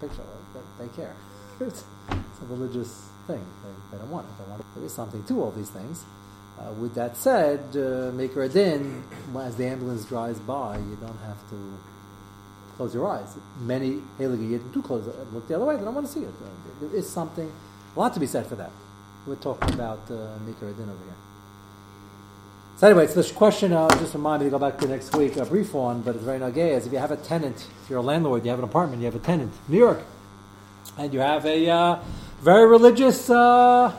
picture. 0.00 0.22
They, 0.54 0.86
they 0.86 0.96
care. 0.96 1.14
it's, 1.60 1.84
it's 2.10 2.42
a 2.42 2.46
religious 2.46 3.08
thing. 3.26 3.44
They, 3.64 3.96
they 3.96 3.98
don't 3.98 4.10
want 4.10 4.26
it. 4.26 4.42
They 4.42 4.50
want 4.50 4.60
it. 4.60 4.66
There 4.74 4.84
is 4.84 4.92
something 4.92 5.22
to 5.24 5.42
all 5.42 5.50
these 5.50 5.70
things. 5.70 6.04
Uh, 6.58 6.72
with 6.72 6.94
that 6.94 7.16
said, 7.16 7.60
uh, 7.76 8.10
make 8.12 8.34
a 8.36 8.48
din 8.48 9.04
as 9.38 9.56
the 9.56 9.66
ambulance 9.66 10.04
drives 10.04 10.40
by. 10.40 10.76
You 10.78 10.96
don't 11.00 11.18
have 11.20 11.38
to 11.50 11.78
close 12.76 12.94
your 12.94 13.08
eyes. 13.08 13.36
Many 13.60 14.02
Haligi 14.18 14.50
Yidden 14.50 14.72
do 14.72 14.82
close 14.82 15.06
uh, 15.06 15.24
look 15.32 15.46
the 15.46 15.54
other 15.54 15.64
way. 15.64 15.76
They 15.76 15.84
don't 15.84 15.94
want 15.94 16.06
to 16.06 16.12
see 16.12 16.20
it. 16.20 16.28
Uh, 16.28 16.80
there 16.80 16.96
is 16.96 17.08
something, 17.08 17.50
a 17.96 17.98
lot 17.98 18.14
to 18.14 18.20
be 18.20 18.26
said 18.26 18.46
for 18.46 18.56
that. 18.56 18.70
We're 19.26 19.36
talking 19.36 19.74
about 19.74 20.00
uh, 20.10 20.38
Mikra 20.46 20.74
Din 20.76 20.88
over 20.88 21.04
here. 21.04 21.27
So 22.78 22.86
anyway, 22.86 23.06
it's 23.06 23.14
this 23.14 23.32
question, 23.32 23.72
uh, 23.72 23.88
just 23.98 24.14
remind 24.14 24.40
me 24.40 24.46
to 24.46 24.50
go 24.52 24.58
back 24.60 24.78
to 24.78 24.86
next 24.86 25.12
week, 25.16 25.36
a 25.36 25.44
brief 25.44 25.74
one, 25.74 26.00
but 26.00 26.14
it's 26.14 26.22
very 26.22 26.38
nagay, 26.38 26.76
is 26.76 26.86
if 26.86 26.92
you 26.92 27.00
have 27.00 27.10
a 27.10 27.16
tenant, 27.16 27.66
if 27.82 27.90
you're 27.90 27.98
a 27.98 28.02
landlord, 28.02 28.44
you 28.44 28.50
have 28.50 28.60
an 28.60 28.64
apartment, 28.64 29.00
you 29.00 29.06
have 29.06 29.16
a 29.16 29.18
tenant, 29.18 29.52
New 29.66 29.78
York, 29.78 30.00
and 30.96 31.12
you 31.12 31.18
have 31.18 31.44
a 31.44 31.68
uh, 31.68 31.98
very 32.40 32.68
religious 32.68 33.30
uh, 33.30 33.92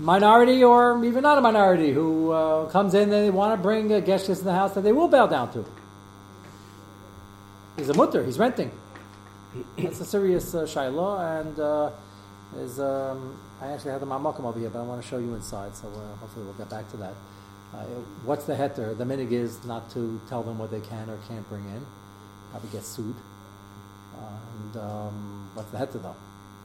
minority 0.00 0.64
or 0.64 1.04
even 1.04 1.22
not 1.22 1.38
a 1.38 1.40
minority 1.40 1.92
who 1.92 2.32
uh, 2.32 2.68
comes 2.70 2.94
in 2.94 3.02
and 3.02 3.12
they 3.12 3.30
want 3.30 3.56
to 3.56 3.62
bring 3.62 3.92
a 3.92 4.00
guest 4.00 4.28
in 4.28 4.34
the 4.42 4.52
house 4.52 4.74
that 4.74 4.80
they 4.80 4.90
will 4.90 5.06
bow 5.06 5.28
down 5.28 5.52
to. 5.52 5.64
He's 7.76 7.88
a 7.88 7.94
mutter, 7.94 8.24
he's 8.24 8.36
renting. 8.36 8.72
That's 9.78 10.00
a 10.00 10.04
serious 10.04 10.56
uh, 10.56 10.66
shiloh, 10.66 11.18
and 11.18 11.56
uh, 11.60 11.90
is 12.56 12.80
um, 12.80 13.38
I 13.60 13.68
actually 13.68 13.92
have 13.92 14.00
the 14.00 14.08
mamakam 14.08 14.42
over 14.42 14.58
here, 14.58 14.70
but 14.70 14.80
I 14.80 14.82
want 14.82 15.00
to 15.00 15.08
show 15.08 15.18
you 15.18 15.34
inside, 15.34 15.76
so 15.76 15.86
uh, 15.86 16.16
hopefully 16.16 16.46
we'll 16.46 16.54
get 16.54 16.68
back 16.68 16.90
to 16.90 16.96
that. 16.96 17.14
Uh, 17.72 17.84
what's 18.24 18.44
the 18.44 18.54
heter? 18.54 18.96
The 18.96 19.04
minig 19.04 19.32
is 19.32 19.64
not 19.64 19.90
to 19.92 20.20
tell 20.28 20.42
them 20.42 20.58
what 20.58 20.70
they 20.70 20.80
can 20.80 21.08
or 21.08 21.18
can't 21.28 21.48
bring 21.48 21.64
in. 21.64 21.86
Probably 22.50 22.68
get 22.70 22.84
sued. 22.84 23.16
and 24.18 24.76
um, 24.76 25.50
what's 25.54 25.70
the 25.70 25.78
heter 25.78 26.02
though? 26.02 26.16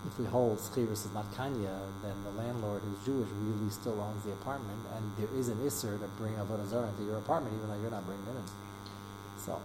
If 0.05 0.19
we 0.19 0.25
hold 0.25 0.59
schiris 0.59 1.05
is 1.05 1.13
not 1.13 1.25
kanya, 1.35 1.79
then 2.03 2.15
the 2.23 2.31
landlord 2.41 2.81
who's 2.83 3.05
Jewish 3.05 3.29
really 3.41 3.69
still 3.71 3.99
owns 3.99 4.23
the 4.23 4.31
apartment, 4.31 4.79
and 4.95 5.11
there 5.17 5.27
is 5.37 5.47
an 5.49 5.57
isser 5.57 5.99
to 5.99 6.07
bring 6.19 6.33
avodah 6.35 6.67
zarah 6.67 6.87
into 6.87 7.03
your 7.03 7.17
apartment, 7.17 7.55
even 7.57 7.69
though 7.69 7.81
you're 7.81 7.91
not 7.91 8.05
bringing 8.05 8.23
it 8.25 8.37
in. 8.37 8.47
So, 9.43 9.59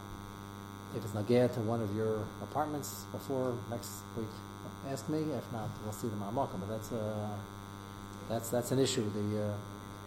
if 0.97 1.05
it's 1.05 1.13
nagaya 1.13 1.53
to 1.55 1.61
one 1.61 1.83
of 1.83 1.95
your 1.95 2.25
apartments 2.43 3.05
before 3.13 3.55
next 3.71 4.03
week, 4.17 4.27
ask 4.91 5.09
me. 5.09 5.19
If 5.19 5.53
not, 5.53 5.69
we'll 5.85 5.93
see 5.93 6.09
the 6.09 6.17
ma'amakim. 6.17 6.61
But 6.61 6.69
that's 6.71 6.93
uh, 6.93 7.29
that's 8.29 8.49
that's 8.49 8.71
an 8.73 8.79
issue. 8.79 9.09
The 9.11 9.45
uh, 9.45 9.55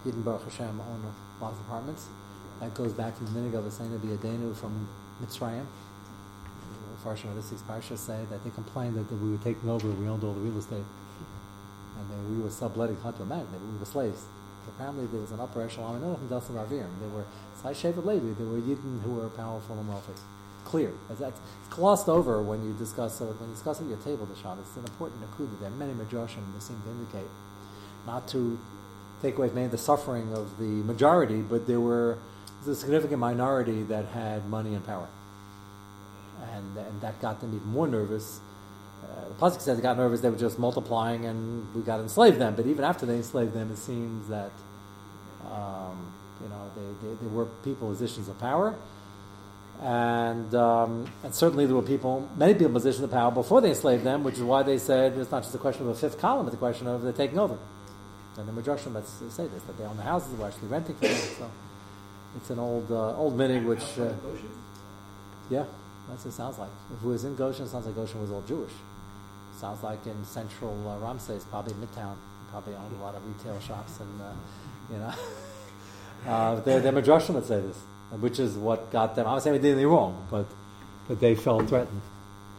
Eden 0.06 0.22
Baruch 0.22 0.44
Hashem 0.44 0.80
own 0.80 1.02
a 1.40 1.44
lot 1.44 1.54
of 1.54 1.60
apartments. 1.62 2.08
That 2.60 2.74
goes 2.74 2.94
back 2.94 3.18
to 3.18 3.24
the 3.24 3.32
minig 3.32 3.54
of 3.56 3.66
a 3.66 3.70
to 3.70 4.14
a 4.14 4.18
denu 4.18 4.56
from 4.56 4.88
Mitzrayim. 5.22 5.66
Farshim 7.04 7.30
of 7.30 7.36
this 7.36 7.52
week's 7.52 7.64
parsha 7.64 7.98
say 7.98 8.26
that 8.32 8.44
they 8.44 8.50
complained 8.50 8.96
that, 8.96 9.12
we 9.12 9.32
were 9.32 9.38
taking 9.38 9.70
over, 9.70 9.88
we 9.88 10.08
owned 10.08 10.24
all 10.24 10.34
the 10.34 10.40
real 10.40 10.58
estate, 10.58 10.84
and 12.00 12.10
then 12.10 12.36
we 12.36 12.42
were 12.42 12.50
subletting 12.50 12.98
Hunter 13.02 13.26
Men, 13.26 13.46
that 13.52 13.62
we 13.62 13.78
were 13.78 13.86
slaves. 13.86 14.24
Apparently, 14.68 15.06
there 15.08 15.22
was 15.22 15.32
an 15.32 15.40
upper 15.40 15.62
echelon, 15.62 16.02
and 16.02 16.18
from 16.18 16.28
Delson 16.28 16.56
Avim. 16.58 16.90
There 17.00 17.10
were 17.10 17.26
Sai 17.62 17.74
Levi, 17.90 18.34
there 18.34 18.48
were 18.48 18.58
Yidden 18.58 19.04
who 19.04 19.12
were 19.12 19.30
powerful 19.30 19.78
and 19.78 19.88
wealthy. 19.88 20.14
Clear. 20.64 20.92
That's 21.08 21.22
it's 21.22 21.40
glossed 21.70 22.10
over 22.10 22.42
when 22.42 22.66
you 22.66 22.74
discuss 22.74 23.22
uh, 23.22 23.26
when 23.26 23.50
you 23.50 23.54
discuss 23.54 23.82
at 23.82 23.88
your 23.88 23.98
table, 23.98 24.26
Deshaun. 24.26 24.58
It's 24.60 24.76
an 24.76 24.84
important 24.84 25.22
akuda. 25.22 25.60
There 25.60 25.70
are 25.70 25.78
many 25.78 25.94
majoshim 25.94 26.42
that 26.56 26.64
seem 26.64 26.82
to 26.82 26.90
indicate 26.90 27.30
not 28.08 28.28
to 28.30 28.58
take 29.26 29.38
away 29.38 29.50
from 29.50 29.70
the 29.70 29.78
suffering 29.78 30.34
of 30.34 30.58
the 30.58 30.64
majority, 30.64 31.42
but 31.42 31.66
there 31.68 31.80
were 31.80 32.18
a 32.68 32.76
significant 32.76 33.20
minority 33.20 33.84
that 33.84 34.06
had 34.06 34.48
money 34.48 34.74
and 34.74 34.86
power. 34.86 35.08
And, 36.54 36.78
and 36.78 37.02
that 37.02 37.20
got 37.22 37.42
them 37.42 37.56
even 37.56 37.68
more 37.68 37.88
nervous. 37.88 38.40
Uh, 39.04 39.30
the 39.30 39.36
Pasuk 39.36 39.62
says 39.62 39.78
they 39.78 39.84
got 39.84 39.98
nervous, 39.98 40.22
they 40.22 40.30
were 40.30 40.38
just 40.38 40.58
multiplying 40.58 41.26
and 41.26 41.74
we 41.76 41.82
got 41.82 42.00
enslaved 42.00 42.40
them. 42.40 42.56
But 42.56 42.66
even 42.66 42.84
after 42.84 43.06
they 43.06 43.16
enslaved 43.16 43.54
them, 43.54 43.72
it 43.72 43.78
seems 43.78 44.28
that 44.30 44.52
um, 45.52 46.12
you 46.42 46.50
know, 46.50 46.72
they, 46.76 47.08
they, 47.08 47.16
they, 47.16 47.28
were 47.28 47.46
people 47.64 47.88
in 47.90 47.94
positions 47.94 48.28
of 48.28 48.40
power. 48.40 48.76
And, 49.82 50.56
um, 50.56 51.06
and 51.24 51.36
certainly 51.36 51.66
there 51.66 51.76
were 51.76 51.82
people, 51.82 52.30
many 52.38 52.54
people 52.54 52.68
in 52.68 52.74
positions 52.74 53.04
of 53.04 53.12
power 53.12 53.32
before 53.32 53.62
they 53.62 53.70
enslaved 53.70 54.04
them, 54.04 54.24
which 54.24 54.36
is 54.36 54.44
why 54.44 54.64
they 54.64 54.78
said 54.78 55.18
it's 55.18 55.32
not 55.32 55.44
just 55.44 55.54
a 55.54 55.60
question 55.60 55.84
of 55.84 55.90
a 55.90 55.96
fifth 55.96 56.20
column, 56.20 56.48
it's 56.48 56.56
a 56.56 56.60
question 56.60 56.88
of 56.88 57.02
they're 57.02 57.12
taking 57.12 57.38
over. 57.38 57.58
And 58.38 58.48
the 58.48 58.62
Midrashim 58.62 58.94
that 58.94 59.08
say 59.08 59.48
this, 59.48 59.64
that 59.64 59.78
they 59.78 59.86
own 59.86 59.96
the 59.96 60.04
houses, 60.04 60.38
they're 60.38 60.48
actually 60.48 60.68
renting 60.68 60.96
for 60.96 61.08
them. 61.08 61.16
So 61.16 61.52
it's 62.36 62.50
an 62.50 62.60
old 62.60 62.92
uh, 62.92 63.16
old 63.16 63.38
minig, 63.38 63.64
which 63.66 63.98
uh, 63.98 64.12
yeah, 65.50 65.64
that's 66.10 66.26
what 66.26 66.34
it 66.34 66.34
sounds 66.34 66.58
like. 66.58 66.70
If 66.94 67.04
it 67.04 67.08
was 67.08 67.24
in 67.24 67.36
Goshen, 67.36 67.66
it 67.66 67.70
sounds 67.70 67.86
like 67.86 67.96
Goshen 67.96 68.22
was 68.22 68.32
all 68.32 68.42
Jewish. 68.42 68.72
It 68.72 69.60
Sounds 69.60 69.82
like 69.84 70.06
in 70.06 70.26
central 70.26 70.76
uh, 70.90 70.98
Ramses, 70.98 71.46
probably 71.46 71.74
Midtown, 71.76 72.16
probably 72.52 72.74
owned 72.76 73.00
a 73.00 73.04
lot 73.04 73.16
of 73.16 73.26
retail 73.26 73.60
shops, 73.62 74.00
and 74.02 74.22
uh, 74.22 74.34
you 74.92 74.98
know, 74.98 75.14
uh, 76.32 76.60
they're 76.60 76.82
Midrashim 76.82 77.36
that 77.36 77.46
say 77.46 77.62
this, 77.62 77.78
which 78.20 78.40
is 78.40 78.58
what 78.58 78.92
got 78.92 79.16
them. 79.16 79.28
I'm 79.28 79.36
not 79.36 79.44
saying 79.44 79.54
we 79.54 79.60
did 79.60 79.72
anything 79.72 79.88
wrong, 79.88 80.28
but 80.30 80.46
but 81.08 81.22
they 81.22 81.36
felt 81.36 81.70
threatened. 81.70 82.02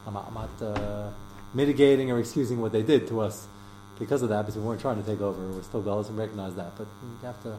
I'm 0.07 0.15
not, 0.15 0.27
I'm 0.29 0.35
not 0.35 0.63
uh, 0.63 1.11
mitigating 1.53 2.11
or 2.11 2.19
excusing 2.19 2.61
what 2.61 2.73
they 2.73 2.83
did 2.83 3.09
to 3.09 3.21
us 3.21 3.49
because 3.99 4.23
of 4.23 4.29
that, 4.29 4.43
because 4.43 4.57
we 4.57 4.63
weren't 4.63 4.81
trying 4.81 5.03
to 5.03 5.09
take 5.09 5.21
over. 5.21 5.41
We're 5.47 5.63
still 5.63 5.83
gullahs 5.83 6.09
and 6.09 6.19
recognize 6.19 6.55
that. 6.55 6.77
But 6.77 6.87
you 7.03 7.27
have 7.27 7.43
to, 7.43 7.57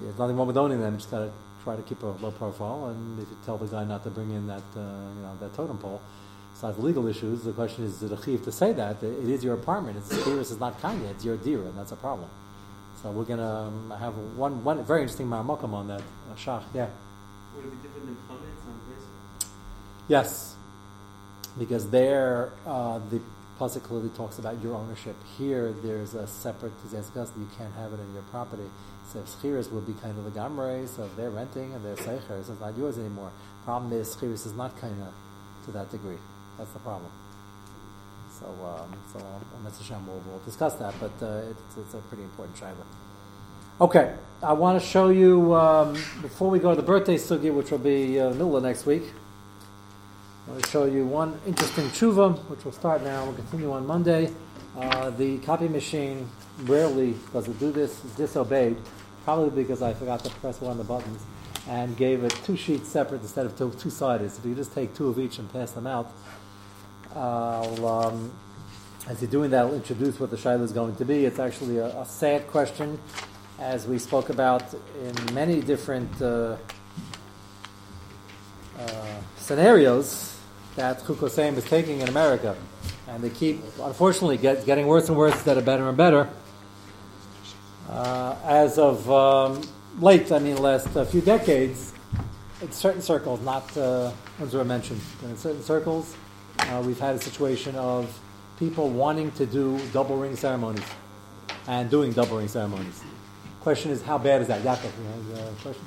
there's 0.00 0.18
nothing 0.18 0.36
wrong 0.36 0.46
with 0.46 0.56
owning 0.56 0.80
them. 0.80 0.94
You 0.94 0.98
just 0.98 1.10
got 1.10 1.20
to 1.20 1.32
try 1.62 1.76
to 1.76 1.82
keep 1.82 2.02
a 2.02 2.06
low 2.06 2.30
profile. 2.30 2.86
And 2.86 3.20
if 3.20 3.28
you 3.28 3.36
tell 3.44 3.58
the 3.58 3.66
guy 3.66 3.84
not 3.84 4.02
to 4.04 4.10
bring 4.10 4.30
in 4.30 4.46
that, 4.46 4.62
uh, 4.76 4.80
you 4.80 5.22
know, 5.22 5.36
that 5.40 5.54
totem 5.54 5.78
pole, 5.78 6.00
besides 6.54 6.78
legal 6.78 7.06
issues, 7.06 7.44
the 7.44 7.52
question 7.52 7.84
is, 7.84 8.02
is 8.02 8.10
it 8.10 8.18
a 8.18 8.22
chiv 8.22 8.44
to 8.44 8.52
say 8.52 8.72
that? 8.72 9.02
It 9.02 9.28
is 9.28 9.44
your 9.44 9.54
apartment. 9.54 9.98
It's 9.98 10.08
Kiris 10.22 10.50
is 10.50 10.60
not 10.60 10.80
kanya. 10.80 11.08
It's 11.10 11.24
your 11.24 11.36
dira, 11.36 11.66
and 11.66 11.78
that's 11.78 11.92
a 11.92 11.96
problem. 11.96 12.28
So 13.02 13.10
we're 13.10 13.24
going 13.24 13.40
to 13.40 13.44
um, 13.44 13.92
have 13.98 14.16
one, 14.36 14.62
one 14.62 14.84
very 14.84 15.02
interesting 15.02 15.26
marmokam 15.26 15.72
on 15.72 15.88
that. 15.88 16.00
Uh, 16.00 16.34
Shach, 16.36 16.62
yeah. 16.72 16.88
Would 17.56 17.64
it 17.64 17.70
be 17.70 17.76
different 17.88 18.06
than 18.06 18.16
comments 18.28 18.62
on 18.66 18.80
this? 18.88 19.48
Yes, 20.08 20.54
because 21.58 21.90
there 21.90 22.52
uh, 22.66 23.00
the 23.10 23.20
Pasuk 23.58 23.82
clearly 23.82 24.08
talks 24.10 24.38
about 24.38 24.60
your 24.62 24.74
ownership. 24.74 25.16
Here, 25.38 25.72
there's 25.82 26.14
a 26.14 26.26
separate 26.26 26.72
discuss 26.90 27.30
you 27.38 27.48
can't 27.56 27.72
have 27.74 27.92
it 27.92 28.00
in 28.00 28.12
your 28.12 28.22
property. 28.24 28.68
So 29.12 29.20
schiris 29.20 29.70
will 29.70 29.82
be 29.82 29.92
kind 29.94 30.16
of 30.16 30.24
the 30.24 30.30
gamre, 30.30 30.86
so 30.88 31.04
if 31.04 31.16
they're 31.16 31.30
renting 31.30 31.72
and 31.74 31.84
they're 31.84 31.96
seichers, 31.96 32.50
it's 32.50 32.60
not 32.60 32.76
yours 32.78 32.98
anymore. 32.98 33.30
Problem 33.64 33.92
is, 33.92 34.14
schiris 34.16 34.46
is 34.46 34.54
not 34.54 34.76
kind 34.80 35.02
of 35.02 35.12
to 35.66 35.72
that 35.72 35.90
degree. 35.90 36.16
That's 36.58 36.72
the 36.72 36.78
problem. 36.80 37.10
So, 38.38 38.46
um, 38.46 38.98
so 39.12 39.18
Hashem 39.64 40.06
will 40.06 40.22
we'll 40.26 40.38
discuss 40.40 40.74
that, 40.76 40.94
but 40.98 41.12
uh, 41.22 41.42
it's, 41.50 41.76
it's, 41.76 41.94
a 41.94 41.98
pretty 41.98 42.24
important 42.24 42.56
shiloh. 42.56 42.74
Okay, 43.80 44.14
I 44.42 44.52
want 44.52 44.80
to 44.80 44.86
show 44.86 45.10
you 45.10 45.54
um, 45.54 45.92
before 46.22 46.50
we 46.50 46.58
go 46.58 46.70
to 46.70 46.76
the 46.76 46.86
birthday 46.86 47.16
sugi, 47.16 47.52
which 47.54 47.70
will 47.70 47.78
be 47.78 48.18
uh, 48.18 48.32
Nula 48.32 48.62
next 48.62 48.86
week. 48.86 49.04
I 50.44 50.50
want 50.50 50.64
to 50.64 50.70
show 50.70 50.84
you 50.86 51.06
one 51.06 51.40
interesting 51.46 51.84
tshuva, 51.90 52.36
which 52.48 52.64
we'll 52.64 52.72
start 52.72 53.04
now. 53.04 53.26
We'll 53.26 53.34
continue 53.34 53.70
on 53.70 53.86
Monday. 53.86 54.28
Uh, 54.76 55.10
the 55.10 55.38
copy 55.38 55.68
machine 55.68 56.28
rarely 56.64 57.14
does 57.32 57.46
it 57.46 57.60
do 57.60 57.70
this. 57.70 58.04
It's 58.04 58.16
disobeyed, 58.16 58.76
probably 59.22 59.62
because 59.62 59.82
I 59.82 59.94
forgot 59.94 60.24
to 60.24 60.30
press 60.30 60.60
one 60.60 60.72
of 60.72 60.78
the 60.78 60.84
buttons 60.84 61.22
and 61.68 61.96
gave 61.96 62.24
it 62.24 62.32
two 62.44 62.56
sheets 62.56 62.88
separate 62.88 63.22
instead 63.22 63.46
of 63.46 63.56
two, 63.56 63.70
two 63.78 63.88
sided. 63.88 64.32
So 64.32 64.40
if 64.40 64.46
you 64.46 64.56
just 64.56 64.74
take 64.74 64.96
two 64.96 65.06
of 65.06 65.20
each 65.20 65.38
and 65.38 65.50
pass 65.52 65.70
them 65.70 65.86
out, 65.86 66.10
I'll, 67.14 67.86
um, 67.86 68.32
as 69.08 69.22
you're 69.22 69.30
doing 69.30 69.50
that, 69.52 69.66
I'll 69.66 69.74
introduce 69.74 70.18
what 70.18 70.30
the 70.30 70.36
shaila 70.36 70.62
is 70.62 70.72
going 70.72 70.96
to 70.96 71.04
be. 71.04 71.24
It's 71.24 71.38
actually 71.38 71.78
a, 71.78 71.86
a, 72.00 72.04
sad 72.04 72.48
question, 72.48 72.98
as 73.60 73.86
we 73.86 73.96
spoke 73.96 74.28
about 74.28 74.74
in 75.04 75.34
many 75.34 75.60
different 75.60 76.20
uh, 76.20 76.56
uh, 78.76 79.20
scenarios 79.36 80.31
that 80.76 81.00
Chukosayim 81.00 81.56
is 81.56 81.64
taking 81.64 82.00
in 82.00 82.08
America. 82.08 82.56
And 83.08 83.22
they 83.22 83.30
keep, 83.30 83.62
unfortunately, 83.80 84.36
get, 84.38 84.64
getting 84.64 84.86
worse 84.86 85.08
and 85.08 85.18
worse 85.18 85.34
instead 85.34 85.58
of 85.58 85.64
better 85.64 85.88
and 85.88 85.96
better. 85.96 86.28
Uh, 87.88 88.36
as 88.44 88.78
of 88.78 89.10
um, 89.10 89.60
late, 90.00 90.32
I 90.32 90.38
mean, 90.38 90.56
last 90.56 90.96
uh, 90.96 91.04
few 91.04 91.20
decades, 91.20 91.92
in 92.62 92.70
certain 92.70 93.02
circles, 93.02 93.40
not 93.42 93.76
uh, 93.76 94.12
ones 94.38 94.54
were 94.54 94.64
mentioned, 94.64 95.00
but 95.20 95.30
in 95.30 95.36
certain 95.36 95.62
circles, 95.62 96.16
uh, 96.60 96.82
we've 96.86 97.00
had 97.00 97.16
a 97.16 97.20
situation 97.20 97.74
of 97.76 98.18
people 98.58 98.88
wanting 98.88 99.32
to 99.32 99.44
do 99.44 99.78
double 99.92 100.16
ring 100.16 100.36
ceremonies 100.36 100.84
and 101.66 101.90
doing 101.90 102.12
double 102.12 102.38
ring 102.38 102.48
ceremonies. 102.48 103.02
Question 103.60 103.90
is, 103.90 104.00
how 104.02 104.16
bad 104.16 104.40
is 104.42 104.48
that? 104.48 104.62
Yaakov, 104.62 104.90
you 104.98 105.36
have 105.36 105.48
a 105.48 105.62
question? 105.62 105.84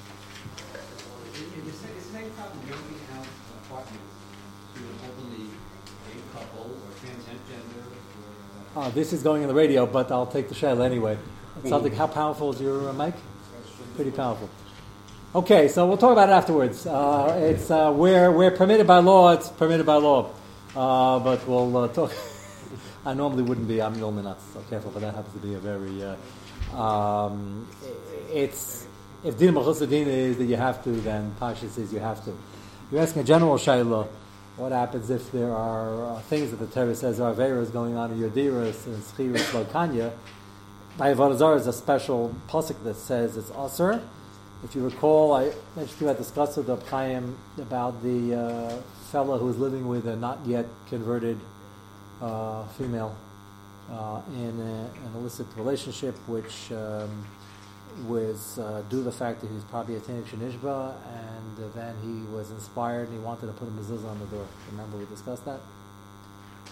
Uh, 8.75 8.89
this 8.89 9.13
is 9.13 9.23
going 9.23 9.41
in 9.41 9.47
the 9.47 9.53
radio, 9.53 9.85
but 9.85 10.11
I'll 10.11 10.27
take 10.27 10.49
the 10.49 10.53
shell 10.53 10.81
anyway. 10.81 11.17
Something. 11.65 11.95
How 11.95 12.07
powerful 12.07 12.51
is 12.51 12.59
your 12.59 12.89
uh, 12.89 12.93
mic? 12.93 13.13
Pretty 13.95 14.11
powerful. 14.11 14.49
Okay, 15.33 15.69
so 15.69 15.87
we'll 15.87 15.97
talk 15.97 16.11
about 16.11 16.27
it 16.27 16.33
afterwards. 16.33 16.85
Uh, 16.85 17.39
it's 17.41 17.71
uh, 17.71 17.91
where 17.93 18.33
we're 18.33 18.51
permitted 18.51 18.85
by 18.85 18.97
law. 18.97 19.31
It's 19.31 19.47
permitted 19.47 19.85
by 19.85 19.95
law, 19.95 20.29
uh, 20.75 21.19
but 21.19 21.47
we'll 21.47 21.77
uh, 21.77 21.87
talk. 21.87 22.11
I 23.05 23.13
normally 23.13 23.43
wouldn't 23.43 23.67
be. 23.67 23.81
I'm 23.81 23.97
normally 23.97 24.23
not 24.23 24.41
so 24.53 24.59
careful, 24.69 24.91
but 24.91 24.99
that 24.99 25.15
happens 25.15 25.33
to 25.33 25.47
be 25.47 25.53
a 25.53 25.59
very. 25.59 26.03
Um, 26.73 27.69
it's 28.33 28.85
if 29.23 29.37
din 29.37 29.53
din 29.53 30.07
is 30.09 30.37
that 30.37 30.45
you 30.45 30.57
have 30.57 30.83
to, 30.83 30.91
then 30.91 31.33
Pasha 31.39 31.69
says 31.69 31.93
you 31.93 31.99
have 31.99 32.23
to. 32.25 32.37
You're 32.91 33.01
asking 33.01 33.21
a 33.21 33.25
general 33.25 33.55
shayla 33.55 34.09
what 34.57 34.71
happens 34.71 35.09
if 35.09 35.31
there 35.31 35.51
are 35.51 36.15
uh, 36.15 36.19
things 36.21 36.51
that 36.51 36.57
the 36.57 36.67
Torah 36.67 36.95
says 36.95 37.19
are 37.19 37.33
Averas 37.33 37.71
going 37.73 37.97
on 37.97 38.11
in 38.11 38.19
Yodiris 38.19 38.85
and 38.85 38.97
Schiris 39.03 39.51
Lokanya? 39.51 40.13
By 40.97 41.13
Avodah 41.13 41.57
is 41.57 41.67
a 41.67 41.73
special 41.73 42.33
pasuk 42.47 42.81
that 42.85 42.95
says 42.95 43.35
it's 43.35 43.51
Aser. 43.51 44.01
If 44.63 44.73
you 44.73 44.83
recall, 44.85 45.33
I 45.33 45.51
mentioned 45.75 45.99
you 45.99 46.07
had 46.07 46.17
discussed 46.17 46.57
with 46.57 46.67
the 46.67 46.77
Chaim 46.77 47.37
about 47.57 48.01
the 48.01 48.33
uh, 48.33 48.81
fellow 49.11 49.37
who 49.37 49.47
was 49.47 49.57
living 49.57 49.87
with 49.87 50.07
a 50.07 50.15
not 50.15 50.39
yet 50.45 50.65
converted 50.87 51.37
uh, 52.21 52.65
female 52.69 53.15
uh, 53.91 54.21
in 54.33 54.59
a, 54.59 55.07
an 55.07 55.15
illicit 55.15 55.47
relationship, 55.57 56.15
which 56.27 56.71
um, 56.71 57.25
was 58.03 58.59
uh, 58.59 58.83
due 58.89 58.97
to 58.97 59.03
the 59.03 59.11
fact 59.11 59.41
that 59.41 59.47
he 59.47 59.53
was 59.53 59.63
probably 59.63 59.95
a 59.95 59.99
teenage 59.99 60.31
Nishba, 60.31 60.93
and 61.13 61.59
uh, 61.59 61.67
then 61.73 61.95
he 62.03 62.35
was 62.35 62.51
inspired 62.51 63.07
and 63.07 63.17
he 63.17 63.23
wanted 63.23 63.47
to 63.47 63.53
put 63.53 63.67
a 63.67 63.71
mezuzah 63.71 64.09
on 64.09 64.19
the 64.19 64.25
door. 64.25 64.45
Remember 64.71 64.97
we 64.97 65.05
discussed 65.05 65.45
that? 65.45 65.59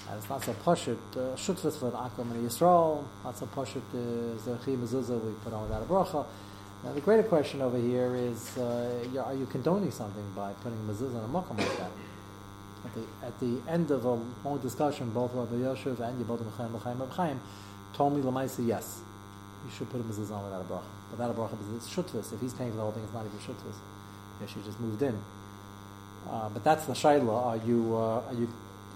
And 0.09 0.17
it's 0.17 0.29
not 0.29 0.43
so 0.43 0.53
pashut. 0.53 0.97
Uh, 1.13 1.35
Shutfus 1.35 1.79
for 1.79 1.91
Akum 1.91 2.31
and 2.31 2.49
Yisrael, 2.49 3.03
not 3.23 3.37
so 3.37 3.45
pashut 3.47 3.81
is 3.93 4.43
the 4.43 4.55
chi 4.57 4.71
mezuzah 4.71 5.23
we 5.23 5.31
put 5.43 5.53
on 5.53 5.63
without 5.63 5.81
a 5.81 5.85
bracha. 5.85 6.25
Now 6.83 6.91
the 6.91 7.01
greater 7.01 7.23
question 7.23 7.61
over 7.61 7.77
here 7.77 8.13
is, 8.15 8.57
uh, 8.57 9.23
are 9.25 9.33
you 9.33 9.45
condoning 9.45 9.91
something 9.91 10.25
by 10.35 10.51
putting 10.61 10.77
a 10.79 10.91
mezuzah 10.91 11.23
on 11.23 11.29
a 11.29 11.33
makam 11.33 11.57
like 11.57 11.77
that? 11.77 11.91
At 12.85 12.93
the, 12.95 13.27
at 13.27 13.39
the 13.39 13.71
end 13.71 13.91
of 13.91 14.03
a 14.03 14.19
long 14.43 14.59
discussion, 14.61 15.09
both 15.11 15.33
Rabbi 15.33 15.55
Yoshev 15.55 16.01
and 16.01 16.21
Yibod 16.21 16.41
Chaim 16.57 17.09
Chaim 17.11 17.39
told 17.93 18.13
me 18.13 18.21
Lamaisa 18.21 18.67
yes, 18.67 18.99
you 19.63 19.71
should 19.71 19.89
put 19.89 20.01
a 20.01 20.03
mezuzah 20.03 20.33
on 20.33 20.43
without 20.43 20.61
a 20.61 20.65
bracha 20.65 21.02
without 21.13 21.31
a 21.31 21.33
bracha 21.33 21.51
because 21.51 21.75
it's 21.77 21.89
shutvis. 21.93 22.33
If 22.33 22.41
he's 22.41 22.53
paying 22.53 22.71
for 22.71 22.77
the 22.77 22.83
whole 22.83 22.91
thing, 22.91 23.03
it's 23.03 23.13
not 23.13 23.25
even 23.25 23.39
shutvis. 23.39 23.77
Yeah, 24.41 24.47
she 24.47 24.61
just 24.65 24.79
moved 24.79 25.01
in. 25.01 25.17
Uh, 26.29 26.49
but 26.49 26.63
that's 26.63 26.85
the 26.85 26.93
shaila. 26.93 27.45
Are 27.45 27.57
you 27.57 27.95
uh, 27.95 28.21
are 28.27 28.33
you 28.33 28.49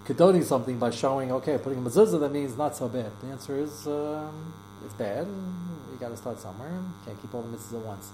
condoning 0.06 0.44
something 0.44 0.80
by 0.80 0.90
showing 0.90 1.32
okay, 1.32 1.58
putting 1.58 1.80
a 1.80 1.82
mezuzah 1.82 2.20
that 2.20 2.32
means 2.32 2.58
not 2.58 2.76
so 2.76 2.88
bad? 2.90 3.12
The 3.22 3.28
answer 3.28 3.58
is 3.58 3.88
um, 3.88 4.54
it's 4.86 4.94
bad. 4.96 5.28
You 5.28 5.98
got 6.00 6.10
to 6.10 6.18
start 6.18 6.40
somewhere. 6.40 6.72
You 6.72 6.94
can't 7.06 7.22
keep 7.22 7.34
all 7.34 7.42
the 7.42 7.56
mitzvahs 7.56 7.80
at 7.80 7.86
once. 7.86 8.12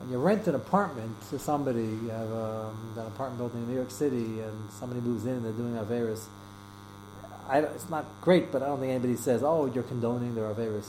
When 0.00 0.10
you 0.10 0.18
rent 0.18 0.46
an 0.46 0.54
apartment 0.54 1.14
to 1.30 1.38
somebody, 1.38 1.82
you 1.82 2.08
have 2.08 2.32
um, 2.32 2.94
an 2.96 3.06
apartment 3.06 3.38
building 3.38 3.62
in 3.62 3.68
New 3.68 3.76
York 3.76 3.90
City, 3.90 4.40
and 4.40 4.70
somebody 4.70 5.00
moves 5.00 5.26
in 5.26 5.32
and 5.32 5.44
they're 5.44 5.52
doing 5.52 5.74
Averis. 5.74 6.24
I, 7.48 7.58
it's 7.60 7.90
not 7.90 8.06
great, 8.22 8.52
but 8.52 8.62
I 8.62 8.66
don't 8.66 8.78
think 8.80 8.90
anybody 8.90 9.16
says, 9.16 9.42
"Oh, 9.42 9.66
you're 9.66 9.82
condoning 9.84 10.34
their 10.34 10.44
Averis," 10.44 10.88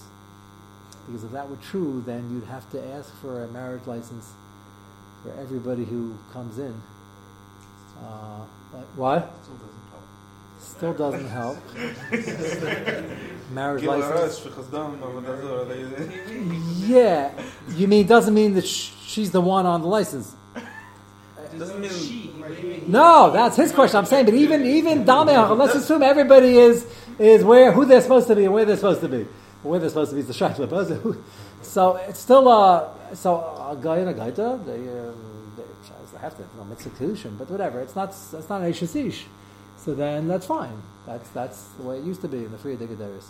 Because 1.12 1.25
if 1.25 1.32
that 1.32 1.50
were 1.50 1.58
true, 1.58 2.01
then 2.06 2.30
you'd 2.32 2.46
have 2.46 2.70
to 2.72 2.82
ask 2.94 3.13
for 3.22 3.44
a 3.44 3.48
marriage 3.50 3.86
license 3.86 4.30
for 5.24 5.34
everybody 5.41 5.84
who 5.84 6.15
comes 6.32 6.58
in. 6.58 6.74
Uh, 8.01 8.39
like, 8.74 8.86
what? 8.96 9.34
Still 10.62 10.94
doesn't 10.94 11.27
help. 11.27 11.58
marriage 13.51 13.84
license. 13.84 14.39
yeah, 16.88 17.32
you 17.75 17.88
mean 17.89 18.08
doesn't 18.08 18.34
mean 18.34 18.53
that 18.53 18.65
sh- 18.65 18.91
she's 19.06 19.32
the 19.32 19.41
one 19.41 19.65
on 19.65 19.82
the 19.82 19.88
license. 19.88 20.34
No, 22.88 23.32
that's 23.32 23.58
his 23.58 23.74
question. 23.74 23.98
I'm 23.98 24.06
saying, 24.06 24.25
but 24.25 24.34
even 24.34 24.65
even 24.65 25.03
Dameh, 25.03 25.58
let's 25.58 25.75
assume 25.75 26.03
everybody 26.03 26.58
is 26.58 26.88
is 27.20 27.44
where 27.44 27.74
who 27.74 27.84
they're 27.86 28.01
supposed 28.01 28.27
to 28.27 28.36
be 28.36 28.46
and 28.46 28.53
where 28.53 28.63
they're 28.63 28.77
supposed 28.77 29.01
to 29.01 29.10
be. 29.10 29.27
Where 29.63 29.80
they're 29.80 29.89
supposed 29.89 30.10
to 30.10 30.15
be 30.15 30.22
is 30.22 30.27
the 30.27 30.34
shayla. 30.34 30.70
but 31.06 31.18
So 31.65 31.96
it's 31.96 32.20
still 32.20 32.48
a 32.50 32.89
so 33.13 33.36
a 33.38 33.77
guy 33.82 33.98
and 33.98 34.10
a 34.10 34.13
gaita 34.13 34.65
they 34.65 34.89
um, 35.00 35.53
they, 35.56 36.20
have 36.20 36.36
to 36.38 36.44
no 36.58 36.63
mitzvah 36.65 36.89
kedushin, 36.91 37.38
but 37.38 37.50
whatever. 37.50 37.80
It's 37.80 37.96
not 37.96 38.10
it's 38.10 38.50
not 38.50 38.62
an 38.62 38.68
ish 38.68 39.25
So 39.77 39.94
then 39.94 40.27
that's 40.27 40.46
fine. 40.46 40.82
That's 41.06 41.30
that's 41.30 41.63
the 41.77 41.84
way 41.84 41.98
it 41.98 42.03
used 42.03 42.22
to 42.22 42.27
be 42.27 42.46
in 42.46 42.51
the 42.51 42.58
free 42.58 42.75
digaderis. 42.75 43.27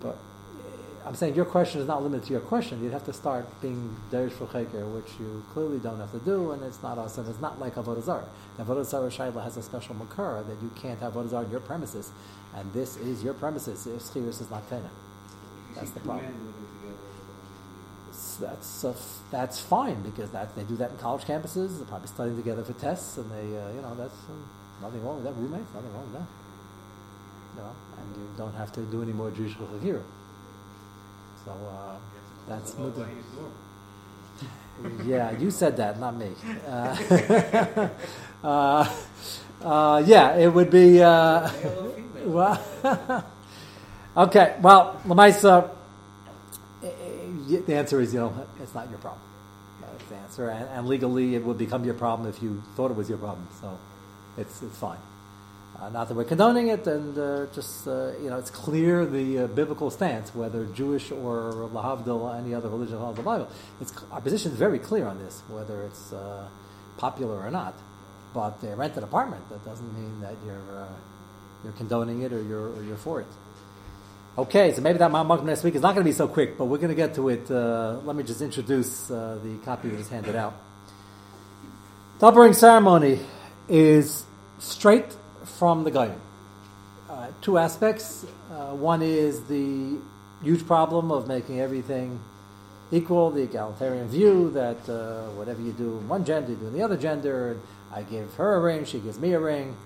But 0.00 0.16
eh, 0.16 1.06
I'm 1.06 1.14
saying 1.14 1.34
your 1.34 1.44
question 1.44 1.80
is 1.80 1.86
not 1.86 2.02
limited 2.02 2.26
to 2.26 2.32
your 2.32 2.40
question. 2.40 2.82
You'd 2.82 2.92
have 2.92 3.04
to 3.04 3.12
start 3.12 3.46
being 3.60 3.96
derish 4.10 4.32
for 4.32 4.46
cheker, 4.46 4.84
which 4.94 5.10
you 5.20 5.44
clearly 5.52 5.78
don't 5.78 5.98
have 5.98 6.12
to 6.12 6.20
do, 6.20 6.52
and 6.52 6.62
it's 6.62 6.82
not 6.82 6.98
us, 6.98 7.18
and 7.18 7.28
it's 7.28 7.40
not 7.40 7.60
like 7.60 7.74
avodah 7.76 8.02
zarah. 8.02 8.28
Avodah 8.58 8.84
zarah 8.84 9.10
shaila 9.10 9.42
has 9.44 9.56
a 9.56 9.62
special 9.62 9.94
makara 9.94 10.46
that 10.46 10.60
you 10.62 10.70
can't 10.74 11.00
have 11.00 11.14
avodah 11.14 11.44
on 11.44 11.50
your 11.50 11.60
premises, 11.60 12.10
and 12.54 12.72
this 12.72 12.96
is 12.96 13.22
your 13.22 13.34
premises 13.34 13.86
if 13.86 14.16
is 14.16 14.50
not 14.50 14.68
tena. 14.68 14.90
That's 15.74 15.90
the 15.90 16.00
problem. 16.00 16.52
That's 18.40 18.84
uh, 18.84 18.94
that's 19.30 19.60
fine 19.60 20.02
because 20.02 20.30
that 20.30 20.54
they 20.56 20.62
do 20.64 20.76
that 20.76 20.90
in 20.90 20.96
college 20.98 21.22
campuses. 21.24 21.76
They're 21.76 21.86
probably 21.86 22.08
studying 22.08 22.36
together 22.36 22.64
for 22.64 22.72
tests, 22.74 23.16
and 23.18 23.30
they 23.30 23.58
uh, 23.58 23.68
you 23.72 23.82
know 23.82 23.94
that's 23.94 24.14
um, 24.28 24.48
nothing 24.80 25.04
wrong 25.04 25.16
with 25.16 25.24
that. 25.24 25.34
Roommates, 25.34 25.72
nothing 25.74 25.92
wrong 25.94 26.04
with 26.12 26.20
that. 26.20 26.28
You 27.54 27.62
know, 27.62 27.72
and 27.98 28.16
you 28.16 28.28
don't 28.36 28.54
have 28.54 28.72
to 28.72 28.80
do 28.82 29.02
any 29.02 29.12
more 29.12 29.30
Jewish 29.30 29.54
chakira. 29.54 30.02
So 31.44 31.52
uh, 31.52 31.96
that's 32.48 32.76
mutter. 32.78 33.08
Yeah, 35.04 35.30
you 35.38 35.50
said 35.50 35.76
that, 35.76 36.00
not 36.00 36.16
me. 36.16 36.30
Uh, 36.66 37.88
uh, 38.44 38.96
uh, 39.62 40.02
yeah, 40.04 40.34
it 40.36 40.48
would 40.48 40.70
be. 40.70 41.00
Uh, 41.00 41.50
well, 42.24 42.58
okay, 44.16 44.56
well, 44.60 45.00
Lamaisa, 45.06 45.70
eh, 46.82 46.88
the 47.66 47.74
answer 47.74 48.00
is, 48.00 48.14
you 48.14 48.20
know, 48.20 48.46
it's 48.60 48.74
not 48.74 48.88
your 48.90 48.98
problem. 48.98 49.22
That's 49.80 50.04
the 50.04 50.16
answer. 50.16 50.48
And, 50.48 50.68
and 50.70 50.86
legally, 50.86 51.34
it 51.34 51.44
would 51.44 51.58
become 51.58 51.84
your 51.84 51.94
problem 51.94 52.28
if 52.28 52.42
you 52.42 52.62
thought 52.76 52.90
it 52.90 52.96
was 52.96 53.08
your 53.08 53.18
problem. 53.18 53.46
So 53.60 53.78
it's, 54.38 54.62
it's 54.62 54.78
fine. 54.78 54.98
Uh, 55.80 55.88
not 55.88 56.06
that 56.06 56.14
we're 56.14 56.24
condoning 56.24 56.68
it, 56.68 56.86
and 56.86 57.18
uh, 57.18 57.46
just, 57.54 57.88
uh, 57.88 58.12
you 58.22 58.30
know, 58.30 58.38
it's 58.38 58.50
clear 58.50 59.04
the 59.04 59.40
uh, 59.40 59.46
biblical 59.48 59.90
stance, 59.90 60.32
whether 60.32 60.64
Jewish 60.66 61.10
or 61.10 61.68
Lahavdil, 61.72 62.38
any 62.38 62.54
other 62.54 62.68
religion 62.68 62.98
of 62.98 63.16
the 63.16 63.22
Bible. 63.22 63.48
It's, 63.80 63.92
our 64.12 64.20
position 64.20 64.52
is 64.52 64.58
very 64.58 64.78
clear 64.78 65.06
on 65.06 65.18
this, 65.18 65.42
whether 65.48 65.82
it's 65.82 66.12
uh, 66.12 66.46
popular 66.98 67.40
or 67.40 67.50
not. 67.50 67.74
But 68.32 68.60
they 68.60 68.72
rent 68.74 68.96
an 68.96 69.02
apartment. 69.02 69.48
That 69.48 69.64
doesn't 69.64 69.92
mean 69.92 70.20
that 70.20 70.34
you're, 70.46 70.78
uh, 70.78 70.86
you're 71.64 71.72
condoning 71.72 72.22
it 72.22 72.32
or 72.32 72.42
you're, 72.42 72.68
or 72.68 72.82
you're 72.84 72.96
for 72.96 73.20
it. 73.20 73.26
Okay, 74.36 74.72
so 74.72 74.80
maybe 74.80 74.96
that 74.96 75.10
Ma'amak 75.10 75.44
next 75.44 75.62
week 75.62 75.74
is 75.74 75.82
not 75.82 75.94
going 75.94 76.06
to 76.06 76.08
be 76.08 76.14
so 76.14 76.26
quick, 76.26 76.56
but 76.56 76.64
we're 76.64 76.78
going 76.78 76.88
to 76.88 76.94
get 76.94 77.14
to 77.16 77.28
it. 77.28 77.50
Uh, 77.50 77.98
let 78.02 78.16
me 78.16 78.22
just 78.22 78.40
introduce 78.40 79.10
uh, 79.10 79.38
the 79.44 79.58
copy 79.58 79.88
we 79.88 79.98
just 79.98 80.08
handed 80.08 80.34
out. 80.34 80.54
Doubling 82.18 82.54
ceremony 82.54 83.20
is 83.68 84.24
straight 84.58 85.14
from 85.44 85.84
the 85.84 85.90
Goyim. 85.90 86.18
Uh, 87.10 87.26
two 87.42 87.58
aspects. 87.58 88.24
Uh, 88.50 88.74
one 88.74 89.02
is 89.02 89.44
the 89.48 89.98
huge 90.42 90.66
problem 90.66 91.12
of 91.12 91.28
making 91.28 91.60
everything 91.60 92.18
equal, 92.90 93.30
the 93.30 93.42
egalitarian 93.42 94.08
view 94.08 94.50
that 94.52 94.88
uh, 94.88 95.26
whatever 95.32 95.60
you 95.60 95.72
do 95.72 95.98
in 95.98 96.08
one 96.08 96.24
gender, 96.24 96.52
you 96.52 96.56
do 96.56 96.68
in 96.68 96.72
the 96.72 96.82
other 96.82 96.96
gender. 96.96 97.50
and 97.50 97.60
I 97.92 98.02
give 98.02 98.32
her 98.36 98.54
a 98.54 98.60
ring, 98.60 98.86
she 98.86 98.98
gives 98.98 99.18
me 99.18 99.34
a 99.34 99.40
ring, 99.40 99.76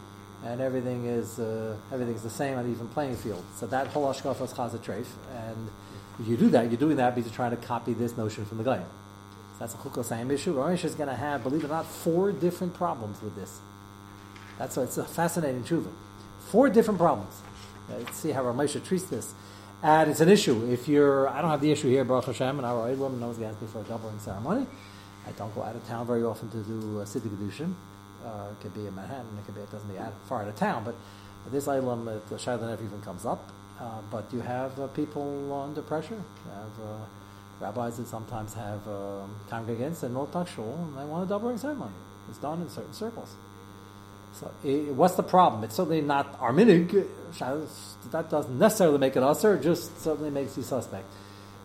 and 0.52 0.60
everything 0.60 1.06
is 1.06 1.38
uh, 1.38 1.76
everything's 1.92 2.22
the 2.22 2.30
same 2.30 2.56
on 2.58 2.70
even 2.70 2.88
playing 2.88 3.16
field. 3.16 3.44
So 3.56 3.66
that 3.66 3.88
whole 3.88 4.06
hashkafa 4.12 4.42
is 4.42 4.52
chazat 4.52 5.04
and 5.34 5.70
if 6.18 6.26
you 6.26 6.36
do 6.36 6.48
that, 6.50 6.70
you're 6.70 6.78
doing 6.78 6.96
that 6.96 7.14
because 7.14 7.30
you're 7.30 7.36
trying 7.36 7.50
to 7.50 7.66
copy 7.66 7.92
this 7.92 8.16
notion 8.16 8.46
from 8.46 8.58
the 8.58 8.64
Goyim. 8.64 8.84
So 9.54 9.58
that's 9.60 9.74
a 9.74 9.76
chukos 9.76 10.30
issue. 10.30 10.54
Ramesh 10.54 10.84
is 10.84 10.94
going 10.94 11.08
to 11.08 11.14
have, 11.14 11.42
believe 11.42 11.62
it 11.62 11.66
or 11.66 11.68
not, 11.68 11.86
four 11.86 12.32
different 12.32 12.74
problems 12.74 13.20
with 13.20 13.34
this. 13.36 13.60
That's 14.58 14.76
it's 14.78 14.96
a 14.96 15.04
fascinating 15.04 15.64
tshuva. 15.64 15.90
Four 16.48 16.70
different 16.70 16.98
problems. 16.98 17.34
Uh, 17.90 17.98
Let's 17.98 18.16
see 18.16 18.30
how 18.30 18.44
Ramesh 18.44 18.82
treats 18.84 19.04
this. 19.04 19.34
And 19.82 20.10
it's 20.10 20.20
an 20.20 20.30
issue. 20.30 20.70
If 20.70 20.88
you're, 20.88 21.28
I 21.28 21.42
don't 21.42 21.50
have 21.50 21.60
the 21.60 21.70
issue 21.70 21.88
here, 21.88 22.04
Baruch 22.04 22.26
Hashem, 22.26 22.58
and 22.58 22.66
our 22.66 22.90
woman 22.94 23.20
knows 23.20 23.36
the 23.38 23.46
answer 23.46 23.66
for 23.66 23.80
a 23.80 23.84
doubling 23.84 24.18
ceremony. 24.18 24.66
I 25.26 25.32
don't 25.32 25.54
go 25.54 25.62
out 25.62 25.74
of 25.74 25.86
town 25.86 26.06
very 26.06 26.22
often 26.22 26.48
to 26.50 26.58
do 26.58 27.00
uh, 27.00 27.04
Siddhi 27.04 27.28
Kedushin. 27.28 27.74
Uh, 28.26 28.50
it 28.50 28.60
could 28.60 28.74
be 28.74 28.86
in 28.86 28.94
Manhattan, 28.94 29.38
it 29.38 29.46
could 29.46 29.54
be, 29.54 29.60
it 29.60 29.70
doesn't 29.70 29.88
be 29.88 29.98
out, 29.98 30.12
far 30.28 30.42
out 30.42 30.48
of 30.48 30.56
town, 30.56 30.82
but 30.84 30.96
this 31.52 31.68
item, 31.68 32.10
the 32.28 32.38
Shiloh 32.38 32.68
never 32.68 32.82
even 32.82 33.00
comes 33.02 33.24
up. 33.24 33.52
Uh, 33.78 34.00
but 34.10 34.24
you 34.32 34.40
have 34.40 34.78
uh, 34.80 34.86
people 34.88 35.52
under 35.52 35.82
pressure. 35.82 36.14
You 36.14 36.50
have 36.50 36.86
uh, 36.88 37.04
rabbis 37.60 37.98
that 37.98 38.08
sometimes 38.08 38.54
have 38.54 38.86
um, 38.88 39.36
congregants 39.50 40.02
in 40.02 40.14
North 40.14 40.32
Shul, 40.54 40.74
and 40.74 40.96
they 40.96 41.04
want 41.04 41.24
a 41.24 41.28
doubling 41.28 41.58
ceremony. 41.58 41.92
It's 42.28 42.38
done 42.38 42.62
in 42.62 42.68
certain 42.70 42.94
circles. 42.94 43.34
So, 44.32 44.50
i 44.64 44.92
what's 44.92 45.14
the 45.14 45.22
problem? 45.22 45.64
It's 45.64 45.74
certainly 45.74 46.00
not 46.00 46.36
our 46.40 46.52
minig. 46.52 47.06
That 48.10 48.30
doesn't 48.30 48.58
necessarily 48.58 48.98
make 48.98 49.16
it 49.16 49.22
usher. 49.22 49.54
It 49.54 49.62
just 49.62 50.00
certainly 50.02 50.30
makes 50.30 50.56
you 50.56 50.62
suspect. 50.62 51.06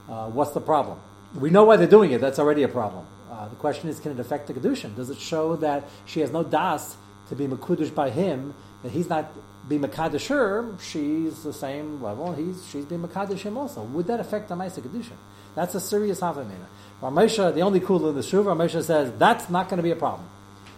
Uh, 0.10 0.28
what's 0.28 0.52
the 0.52 0.62
problem? 0.62 1.00
We 1.36 1.50
know 1.50 1.64
why 1.64 1.78
they're 1.78 1.88
doing 1.88 2.12
it. 2.12 2.20
That's 2.20 2.40
already 2.40 2.64
a 2.64 2.68
problem. 2.68 3.06
Uh, 3.32 3.48
the 3.48 3.56
question 3.56 3.88
is, 3.88 4.00
can 4.00 4.12
it 4.12 4.20
affect 4.20 4.48
the 4.48 4.54
kedushin? 4.54 4.94
Does 4.96 5.10
it 5.10 5.18
show 5.18 5.56
that 5.58 5.88
she 6.06 6.20
has 6.20 6.32
no 6.32 6.44
das 6.44 6.98
to 7.30 7.36
be 7.36 7.48
mekudesh 7.48 7.94
by 7.96 8.10
him? 8.10 8.54
That 8.84 8.92
he's 8.92 9.08
not 9.08 9.32
be 9.70 9.80
mekadesh 9.80 10.28
her? 10.28 10.76
She's 10.82 11.42
the 11.44 11.54
same 11.54 12.04
level. 12.04 12.34
He's 12.34 12.68
she's 12.70 12.84
being 12.84 13.02
mekadesh 13.02 13.40
him 13.40 13.58
also. 13.58 13.84
Would 13.84 14.08
that 14.08 14.20
affect 14.20 14.50
the 14.50 14.56
ma'aseh 14.56 14.82
kedushin? 14.82 15.16
That's 15.56 15.76
a 15.76 15.80
serious 15.80 16.20
havamina. 16.20 16.66
Ramesha, 17.02 17.54
the 17.54 17.62
only 17.62 17.80
cool 17.80 18.10
in 18.10 18.16
the 18.16 18.22
shuv, 18.22 18.44
Ramesha 18.44 18.84
says 18.84 19.14
that's 19.18 19.50
not 19.50 19.70
going 19.70 19.78
to 19.78 19.84
be 19.84 19.92
a 19.92 19.96
problem. 19.96 20.28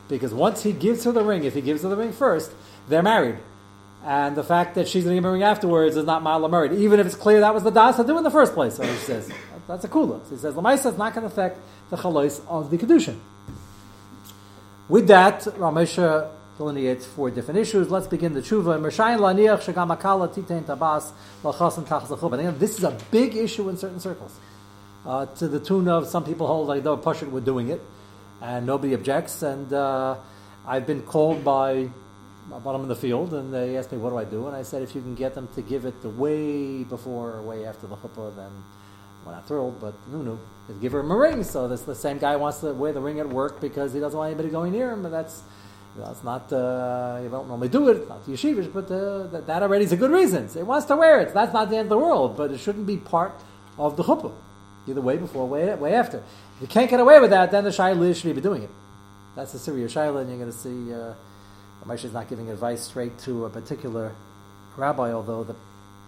Because 0.08 0.34
once 0.34 0.62
he 0.62 0.74
gives 0.74 1.06
her 1.06 1.12
the 1.12 1.24
ring, 1.24 1.46
if 1.46 1.56
he 1.56 1.62
gives 1.62 1.82
her 1.82 1.90
the 1.90 1.98
ring 1.98 2.12
first, 2.12 2.52
they're 2.88 3.02
married. 3.02 3.38
And 4.06 4.36
the 4.36 4.44
fact 4.44 4.76
that 4.76 4.88
she's 4.88 5.06
going 5.06 5.16
to 5.16 5.18
give 5.18 5.24
him 5.24 5.30
a 5.30 5.34
ring 5.34 5.44
afterwards 5.44 5.96
is 5.96 6.06
not 6.06 6.22
ma'ala 6.22 6.52
married, 6.52 6.74
even 6.74 7.00
if 7.00 7.08
it's 7.08 7.16
clear 7.16 7.40
that 7.40 7.54
was 7.54 7.64
the 7.64 7.72
das 7.72 7.96
to 7.96 8.04
do 8.04 8.18
in 8.18 8.24
the 8.24 8.32
first 8.32 8.54
place. 8.54 8.76
So 8.76 8.84
he 8.84 8.96
says 8.98 9.32
that's 9.74 9.86
a 9.86 9.88
kula. 9.88 10.24
So 10.26 10.36
he 10.36 10.38
says 10.38 10.54
lamaisa 10.54 10.92
is 10.92 10.98
not 11.00 11.16
going 11.16 11.28
to 11.28 11.34
affect 11.34 11.60
the 11.90 11.98
chalois 11.98 12.40
of 12.48 12.70
the 12.70 12.78
kedushin. 12.78 13.20
With 14.88 15.08
that, 15.08 15.42
Ramesha 15.42 16.30
delineates 16.58 17.08
four 17.08 17.32
different 17.32 17.60
issues. 17.60 17.90
Let's 17.90 18.06
begin 18.06 18.34
the 18.34 18.42
tshuva. 18.42 18.80
This 22.60 22.78
is 22.78 22.84
a 22.84 22.98
big 23.10 23.36
issue 23.36 23.70
in 23.70 23.78
certain 23.78 24.00
circles. 24.00 24.40
Uh, 25.06 25.26
to 25.26 25.48
the 25.48 25.60
tune 25.60 25.88
of 25.88 26.08
some 26.08 26.24
people 26.24 26.46
hold 26.46 26.68
like 26.68 26.84
though 26.84 26.96
Pashut 26.96 27.32
were 27.32 27.42
doing 27.42 27.70
it, 27.70 27.82
and 28.42 28.68
nobody 28.68 28.94
objects. 28.94 29.42
And 29.42 29.74
uh, 29.74 30.18
I've 30.68 30.86
been 30.86 31.02
called 31.02 31.44
by 31.44 31.90
about 32.52 32.74
them 32.74 32.84
in 32.84 32.90
the 32.90 32.96
field, 32.96 33.34
and 33.34 33.52
they 33.52 33.76
asked 33.78 33.92
me 33.92 33.98
what 33.98 34.12
do 34.12 34.18
I 34.18 34.26
do, 34.26 34.46
and 34.46 34.56
I 34.56 34.62
said 34.62 34.84
if 34.84 34.94
you 34.94 35.02
can 35.02 35.16
get 35.16 35.34
them 35.34 35.48
to 35.56 35.64
give 35.64 35.86
it 35.86 36.04
the 36.04 36.10
way 36.10 36.84
before 36.84 37.32
or 37.32 37.42
way 37.42 37.66
after 37.66 37.88
the 37.88 37.96
chuppah, 37.96 38.36
then 38.36 38.52
we're 39.26 39.34
not 39.34 39.48
thrilled. 39.48 39.80
But 39.80 39.94
no, 40.12 40.22
no, 40.22 40.40
just 40.68 40.82
give 40.82 40.92
her 40.94 41.00
a 41.00 41.04
ring. 41.04 41.44
So 41.44 41.68
this 41.68 41.82
the 41.82 41.96
same 41.96 42.18
guy 42.18 42.36
wants 42.36 42.60
to 42.60 42.74
wear 42.74 42.94
the 42.94 43.02
ring 43.02 43.20
at 43.20 43.30
work 43.30 43.62
because 43.62 43.94
he 43.94 44.00
doesn't 44.00 44.18
want 44.18 44.32
anybody 44.32 44.50
going 44.50 44.72
near 44.72 44.92
him, 44.92 45.04
but 45.04 45.10
that's. 45.10 45.44
That's 45.96 46.24
not, 46.24 46.52
uh, 46.52 47.20
you 47.22 47.30
don't 47.30 47.48
normally 47.48 47.70
do 47.70 47.88
it, 47.90 47.98
It's 47.98 48.10
not 48.10 48.26
yeshivish, 48.26 48.74
but 48.74 48.90
uh, 48.90 49.28
that, 49.28 49.46
that 49.46 49.62
already 49.62 49.86
is 49.86 49.92
a 49.92 49.96
good 49.96 50.10
reason. 50.10 50.50
So 50.50 50.58
he 50.58 50.64
wants 50.64 50.88
to 50.88 50.96
wear 50.96 51.22
it. 51.22 51.36
That's 51.36 51.54
not 51.54 51.70
the 51.70 51.78
end 51.78 51.86
of 51.86 51.90
the 51.90 52.00
world, 52.00 52.36
but 52.36 52.50
it 52.50 52.58
shouldn't 52.58 52.88
be 52.88 52.98
part 52.98 53.34
of 53.78 53.96
the 53.96 54.04
chuppah. 54.04 54.34
Either 54.88 55.02
way 55.02 55.18
before, 55.18 55.48
way, 55.48 55.72
way 55.76 55.94
after. 55.94 56.18
If 56.18 56.62
you 56.62 56.68
can't 56.68 56.90
get 56.90 57.00
away 57.00 57.20
with 57.20 57.30
that, 57.30 57.52
then 57.52 57.64
the 57.64 57.70
Shaila 57.70 58.20
should 58.20 58.36
be 58.36 58.42
doing 58.42 58.64
it. 58.64 58.72
That's 59.36 59.52
the 59.52 59.60
serious 59.60 59.94
Shaila, 59.94 60.22
and 60.22 60.30
you're 60.30 60.40
going 60.40 60.52
to 60.52 60.58
see 60.58 60.94
uh, 60.94 61.14
Ramesh 61.86 62.06
is 62.06 62.14
not 62.14 62.28
giving 62.28 62.50
advice 62.50 62.82
straight 62.82 63.18
to 63.20 63.46
a 63.46 63.50
particular 63.52 64.14
rabbi, 64.78 65.12
although 65.12 65.44
the 65.44 65.56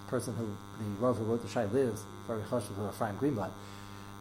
person 0.08 0.34
who, 0.34 0.46
the 0.78 1.00
Rav 1.00 1.16
who 1.16 1.24
wrote 1.24 1.42
the 1.42 1.48
Shaila 1.48 1.92
is 1.92 2.02
very 2.26 2.42
chashuv 2.42 2.74
to 2.76 2.88
Ephraim 2.88 3.16
Greenblatt. 3.18 3.50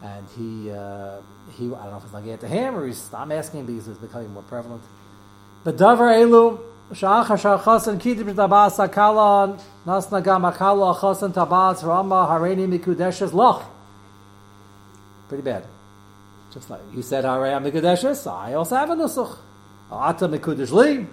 and 0.02 0.26
he 0.38 0.72
uh, 0.72 1.18
he 1.58 1.66
I 1.66 1.70
don't 1.70 1.92
know 1.92 1.98
if 1.98 2.04
it's 2.04 2.26
get 2.26 2.40
to 2.42 2.48
him 2.48 2.76
or 2.76 2.86
he's 2.86 3.14
I'm 3.14 3.32
asking 3.32 3.66
because 3.66 3.88
it's 3.88 4.00
becoming 4.00 4.32
more 4.34 4.44
prevalent. 4.44 4.84
But 5.64 5.78
davar 5.78 6.14
elu 6.14 6.60
sha'acha 6.92 7.60
sha'chasan 7.60 8.00
kidib 8.00 8.34
tabas 8.36 8.78
akala 8.86 9.60
nasna 9.86 10.24
gam 10.24 10.44
akala 10.44 10.96
chasan 10.96 11.34
tabas 11.34 11.84
rama 11.84 12.28
hareni 12.30 12.68
mikudeshes 12.68 13.34
loch. 13.34 13.64
Pretty 15.28 15.44
bad. 15.44 15.66
Just 16.54 16.70
like 16.70 16.80
you 16.94 17.02
said, 17.02 17.26
Hare 17.26 17.42
Amikudeshes, 17.60 18.32
I 18.32 18.54
also 18.54 18.76
have 18.78 18.90
a 18.90 18.96
Nusach. 18.96 19.38
Ata 19.92 20.28
Mikudesh 20.28 20.72
Li, 20.72 21.06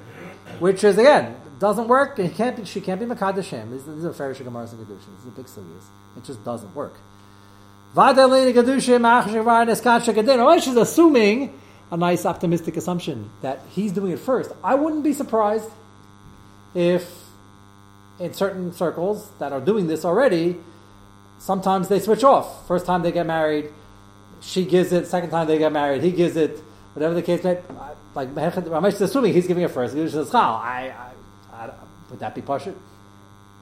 which 0.60 0.84
is 0.84 0.98
again 0.98 1.34
doesn't 1.62 1.86
work. 1.86 2.18
He 2.18 2.28
can't 2.28 2.56
be, 2.56 2.64
she 2.64 2.80
can't 2.80 2.98
be 3.00 3.06
Makadesh 3.06 3.44
Him. 3.44 3.70
These, 3.70 3.84
these 3.84 4.04
are 4.04 4.12
Farish 4.12 4.38
Gemaras 4.38 4.72
and 4.72 4.84
Kedushin. 4.84 5.14
This 5.14 5.20
is 5.20 5.26
a 5.26 5.30
big 5.30 5.46
sugyas. 5.46 5.84
It 6.16 6.24
just 6.24 6.44
doesn't 6.44 6.74
work. 6.74 6.94
Vadalini 7.94 8.52
Kedushim. 8.52 9.02
Oh, 9.06 10.60
she's 10.60 10.76
assuming 10.76 11.58
a 11.92 11.96
nice 11.96 12.26
optimistic 12.26 12.76
assumption 12.76 13.30
that 13.42 13.60
he's 13.70 13.92
doing 13.92 14.10
it 14.10 14.18
first. 14.18 14.50
I 14.64 14.74
wouldn't 14.74 15.04
be 15.04 15.12
surprised 15.12 15.70
if 16.74 17.08
in 18.18 18.34
certain 18.34 18.72
circles 18.72 19.30
that 19.38 19.52
are 19.52 19.60
doing 19.60 19.86
this 19.86 20.04
already, 20.04 20.56
sometimes 21.38 21.88
they 21.88 22.00
switch 22.00 22.24
off. 22.24 22.66
First 22.66 22.86
time 22.86 23.02
they 23.02 23.12
get 23.12 23.26
married, 23.26 23.72
she 24.40 24.64
gives 24.64 24.92
it. 24.92 25.06
Second 25.06 25.30
time 25.30 25.46
they 25.46 25.58
get 25.58 25.72
married, 25.72 26.02
he 26.02 26.10
gives 26.10 26.34
it. 26.34 26.60
Whatever 26.94 27.14
the 27.14 27.22
case 27.22 27.44
may, 27.44 27.54
be 27.54 27.62
like 28.14 28.34
Ramesh 28.34 28.94
is 28.94 29.00
assuming 29.02 29.32
he's 29.32 29.46
giving 29.46 29.62
it 29.62 29.70
first. 29.70 29.94
I, 29.94 30.92
I, 30.98 31.11
would 32.12 32.20
that 32.20 32.36
be 32.36 32.42
pashut? 32.42 32.76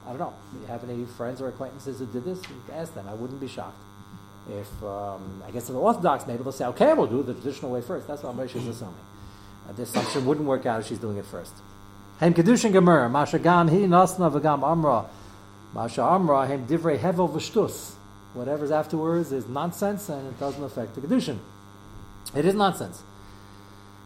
I 0.05 0.09
don't 0.09 0.19
know. 0.19 0.33
Do 0.53 0.59
you 0.59 0.67
have 0.67 0.87
any 0.87 1.05
friends 1.05 1.41
or 1.41 1.47
acquaintances 1.47 1.97
who 1.97 2.05
did 2.05 2.23
this? 2.23 2.39
Ask 2.71 2.93
them. 2.93 3.07
I 3.09 3.15
wouldn't 3.15 3.41
be 3.41 3.47
shocked. 3.47 3.79
If 4.47 4.83
um, 4.83 5.41
I 5.47 5.49
guess 5.49 5.67
in 5.67 5.73
the 5.73 5.81
Orthodox, 5.81 6.27
maybe 6.27 6.43
they'll 6.43 6.51
say, 6.51 6.65
"Okay, 6.65 6.93
we'll 6.93 7.07
do 7.07 7.21
it 7.21 7.23
the 7.23 7.33
traditional 7.33 7.71
way 7.71 7.81
first. 7.81 8.07
That's 8.07 8.21
what 8.21 8.37
Ramesh 8.37 8.55
is 8.55 8.67
assuming. 8.67 8.93
Uh, 9.67 9.73
this 9.73 9.89
assumption 9.89 10.25
wouldn't 10.25 10.45
work 10.45 10.67
out 10.67 10.81
if 10.81 10.87
she's 10.87 10.99
doing 10.99 11.17
it 11.17 11.25
first. 11.25 11.53
Hem 12.19 12.33
kedushin 12.33 12.71
gemer, 12.71 13.09
masha 13.09 13.39
gam 13.39 13.67
hi 13.67 13.85
nasna 13.95 14.31
v'gam 14.31 14.63
amra, 14.63 15.05
masha 15.73 16.03
amra 16.03 16.45
hem 16.45 16.67
divrei 16.67 16.99
hevel 16.99 17.29
v'shtus 17.29 17.95
whatever's 18.33 18.71
afterwards 18.71 19.31
is 19.31 19.47
nonsense 19.47 20.09
and 20.09 20.27
it 20.27 20.39
doesn't 20.39 20.63
affect 20.63 20.95
the 20.95 21.01
Kedushin. 21.01 21.37
It 22.35 22.45
is 22.45 22.55
nonsense. 22.55 23.03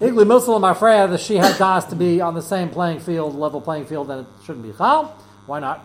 Igli 0.00 0.24
Milsa 0.24 0.58
Mafreya 0.58 1.10
that 1.10 1.20
she 1.20 1.36
had 1.36 1.58
das 1.58 1.84
to 1.84 1.94
be 1.94 2.22
on 2.22 2.32
the 2.32 2.40
same 2.40 2.70
playing 2.70 3.00
field, 3.00 3.34
level 3.34 3.60
playing 3.60 3.84
field, 3.84 4.10
and 4.10 4.26
it 4.26 4.44
shouldn't 4.46 4.64
be 4.64 4.72
chal. 4.72 5.14
Why 5.44 5.60
not? 5.60 5.84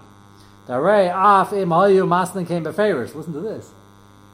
Darei 0.67 1.09
af 1.09 1.51
im 1.51 1.67
hayu 1.69 2.07
masnin 2.07 2.47
came 2.47 2.63
beferish. 2.63 3.13
Listen 3.13 3.33
to 3.33 3.41
this. 3.41 3.71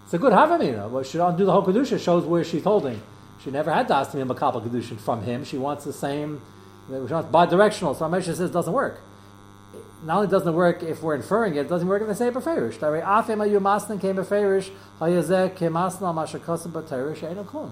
It's 0.03 0.13
a 0.13 0.19
good 0.19 0.33
havamina. 0.33 0.91
But 0.91 1.07
she 1.07 1.17
don't 1.17 1.35
do 1.35 1.45
the 1.45 1.51
whole 1.51 1.63
kedusha. 1.63 1.99
Shows 1.99 2.25
where 2.25 2.43
she's 2.43 2.63
holding. 2.63 3.01
She 3.43 3.49
never 3.49 3.71
had 3.73 3.87
das 3.87 4.09
to 4.09 4.17
be 4.17 4.21
a 4.21 4.25
makabel 4.25 4.63
kedusha 4.63 4.99
from 4.99 5.23
him. 5.23 5.43
She 5.43 5.57
wants 5.57 5.83
the 5.83 5.93
same 5.93 6.41
bi-directional. 6.87 7.95
So 7.95 8.05
Ramesha 8.05 8.25
says 8.25 8.41
it 8.41 8.53
doesn't 8.53 8.73
work. 8.73 9.01
Not 10.03 10.17
only 10.17 10.27
doesn't 10.27 10.53
work 10.53 10.83
if 10.83 11.01
we're 11.01 11.15
inferring 11.15 11.55
it, 11.55 11.61
it 11.61 11.69
doesn't 11.69 11.87
work 11.87 12.03
if 12.03 12.07
they 12.07 12.13
say 12.13 12.29
beferish. 12.29 12.77
Darei 12.77 13.01
af 13.03 13.31
im 13.31 13.39
hayu 13.39 13.59
masnin 13.59 13.99
came 13.99 14.15
beferish 14.15 14.69
hayazeh 14.99 15.57
kemasna 15.57 16.13
mashakosim 16.13 16.71
b'terish 16.71 17.23
ain't 17.27 17.47
klum. 17.47 17.71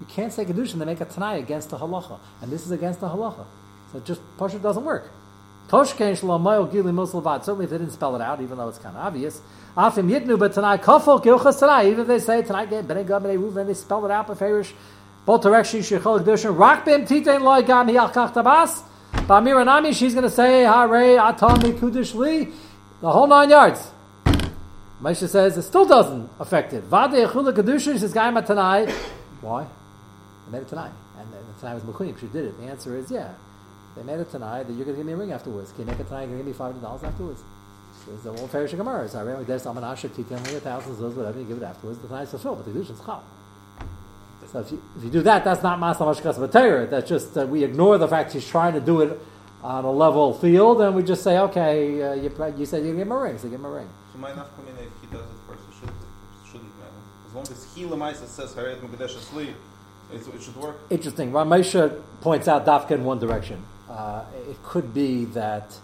You 0.00 0.06
can't 0.06 0.32
say 0.32 0.44
kedushin 0.44 0.78
to 0.78 0.86
make 0.86 1.00
a 1.00 1.04
tanai 1.04 1.38
against 1.38 1.70
the 1.70 1.78
halacha, 1.78 2.18
and 2.40 2.50
this 2.50 2.64
is 2.64 2.70
against 2.70 3.00
the 3.00 3.08
halacha. 3.08 3.44
So 3.92 4.00
just 4.00 4.20
pasha 4.38 4.58
doesn't 4.58 4.84
work. 4.84 5.10
Toshkein 5.68 6.18
shlomayel 6.18 6.72
gili 6.72 6.90
muslavad. 6.90 7.44
Certainly, 7.44 7.66
if 7.66 7.70
they 7.70 7.78
didn't 7.78 7.92
spell 7.92 8.16
it 8.16 8.22
out, 8.22 8.40
even 8.40 8.58
though 8.58 8.68
it's 8.68 8.78
kind 8.78 8.96
of 8.96 9.04
obvious. 9.04 9.40
Afim 9.76 10.10
yitnu, 10.10 10.38
but 10.38 10.52
tanai 10.52 10.78
kafel 10.78 11.22
gilchas 11.22 11.60
tanai. 11.60 11.90
Even 11.90 12.00
if 12.00 12.06
they 12.08 12.18
say 12.18 12.42
tanai 12.42 12.68
get 12.68 12.88
bnei 12.88 13.06
gab 13.06 13.22
bnei 13.22 13.38
ruven, 13.38 13.66
they 13.66 13.74
spell 13.74 14.04
it 14.04 14.10
out 14.10 14.26
beferish. 14.26 14.72
Both 15.26 15.42
directions 15.42 15.88
shechol 15.88 16.20
kedushin. 16.20 16.58
Rak 16.58 16.84
bim 16.84 17.04
titein 17.04 17.42
loy 17.42 17.62
gam 17.62 17.88
yalkach 17.88 18.32
tabas. 18.32 18.82
Bamir 19.12 19.56
anami, 19.62 19.94
she's 19.94 20.14
going 20.14 20.24
to 20.24 20.30
say 20.30 20.62
hare 20.62 21.18
atami 21.18 21.78
kudish 21.78 22.14
li, 22.14 22.48
the 23.00 23.10
whole 23.10 23.26
nine 23.26 23.50
yards. 23.50 23.90
Moshe 25.02 25.28
says 25.28 25.56
it 25.56 25.62
still 25.62 25.86
doesn't 25.86 26.28
affect 26.40 26.72
it. 26.72 26.84
Vade 26.84 27.28
echula 27.28 27.52
kedushin. 27.54 27.92
She 27.92 27.98
says 27.98 28.12
gaim 28.12 28.44
tanai. 28.44 28.92
Why? 29.40 29.66
Made 30.50 30.62
it 30.62 30.68
tanai. 30.68 30.90
And 31.18 31.32
the 31.32 31.60
tanai 31.60 31.74
was 31.74 31.82
McQueen, 31.84 32.18
she 32.18 32.26
did 32.26 32.44
it. 32.46 32.60
The 32.60 32.66
answer 32.66 32.96
is 32.96 33.10
yeah. 33.10 33.32
They 33.96 34.02
made 34.02 34.20
it 34.20 34.30
tanai 34.30 34.64
that 34.64 34.72
you're 34.72 34.84
going 34.84 34.96
to 34.96 35.00
give 35.02 35.06
me 35.06 35.12
a 35.12 35.16
ring 35.16 35.32
afterwards. 35.32 35.72
Can 35.72 35.80
you 35.80 35.86
make? 35.86 35.98
You're 35.98 36.06
going 36.06 36.30
to 36.30 36.36
give 36.36 36.46
me 36.46 36.52
$500 36.52 37.04
afterwards. 37.04 37.42
It's 38.12 38.22
the 38.22 38.32
whole 38.32 38.48
Farish 38.48 38.72
Gemara. 38.72 39.08
So 39.08 39.18
I 39.18 39.22
remember 39.22 39.44
there's 39.44 39.62
some 39.62 39.76
Ashik, 39.76 40.16
Titan, 40.16 40.38
thousands, 40.60 40.98
those, 40.98 41.14
whatever, 41.14 41.38
you 41.38 41.44
give 41.44 41.58
it 41.58 41.62
afterwards. 41.62 41.98
The 41.98 42.08
tanai's 42.08 42.30
fulfilled, 42.30 42.62
but 42.64 42.72
the 42.72 42.78
Kedushin's 42.78 43.04
Chal. 43.04 43.22
So 44.50 44.60
if 44.60 44.72
you, 44.72 44.82
if 44.96 45.04
you 45.04 45.10
do 45.10 45.22
that, 45.22 45.44
that's 45.44 45.62
not 45.62 45.78
Masna 45.78 46.12
Mashkas 46.12 46.36
B'Teir. 46.36 46.90
That's 46.90 47.08
just 47.08 47.36
uh, 47.36 47.46
we 47.46 47.62
ignore 47.62 47.98
the 47.98 48.08
fact 48.08 48.32
he's 48.32 48.48
trying 48.48 48.72
to 48.72 48.80
do 48.80 49.02
it 49.02 49.20
on 49.62 49.84
a 49.84 49.90
level 49.90 50.34
field, 50.34 50.80
and 50.80 50.96
we 50.96 51.02
just 51.02 51.22
say, 51.22 51.38
okay, 51.38 52.02
uh, 52.02 52.14
you, 52.14 52.32
you 52.56 52.66
said 52.66 52.82
you 52.82 52.92
give 52.92 53.02
him 53.02 53.12
a 53.12 53.18
ring, 53.18 53.38
so 53.38 53.48
give 53.48 53.60
him 53.60 53.66
a 53.66 53.70
ring. 53.70 53.88
So 54.12 54.18
my 54.18 54.30
nafkamina, 54.30 54.80
if 54.80 55.00
he 55.00 55.06
does 55.12 55.20
it 55.20 55.36
first, 55.46 55.60
it, 55.68 55.74
should, 55.78 56.50
shouldn't 56.50 56.78
matter. 56.78 56.90
As 57.28 57.34
long 57.34 57.44
as 57.44 57.74
he 57.74 57.84
lemaisa 57.84 58.26
says 58.26 58.54
Haret 58.54 58.80
Mukadesh 58.80 59.14
Asli, 59.14 59.54
it 60.12 60.42
should 60.42 60.56
work. 60.56 60.76
Interesting. 60.90 61.32
Ramesha 61.32 62.02
points 62.20 62.48
out 62.48 62.66
Dafka 62.66 62.92
in 62.92 63.04
one 63.04 63.18
direction. 63.18 63.64
Uh, 63.88 64.24
it 64.48 64.62
could 64.62 64.92
be 64.94 65.24
that 65.26 65.76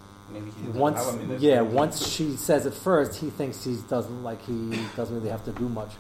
once, 0.75 1.01
yeah, 1.39 1.61
once 1.61 2.07
she 2.07 2.37
says 2.37 2.67
it 2.67 2.75
first, 2.75 3.21
he 3.21 3.31
thinks 3.31 3.65
he 3.65 3.77
doesn't 3.89 4.23
like 4.23 4.45
he 4.45 4.79
doesn't 4.97 5.15
really 5.15 5.31
have 5.31 5.45
to 5.45 5.53
do 5.53 5.69
much. 5.69 5.93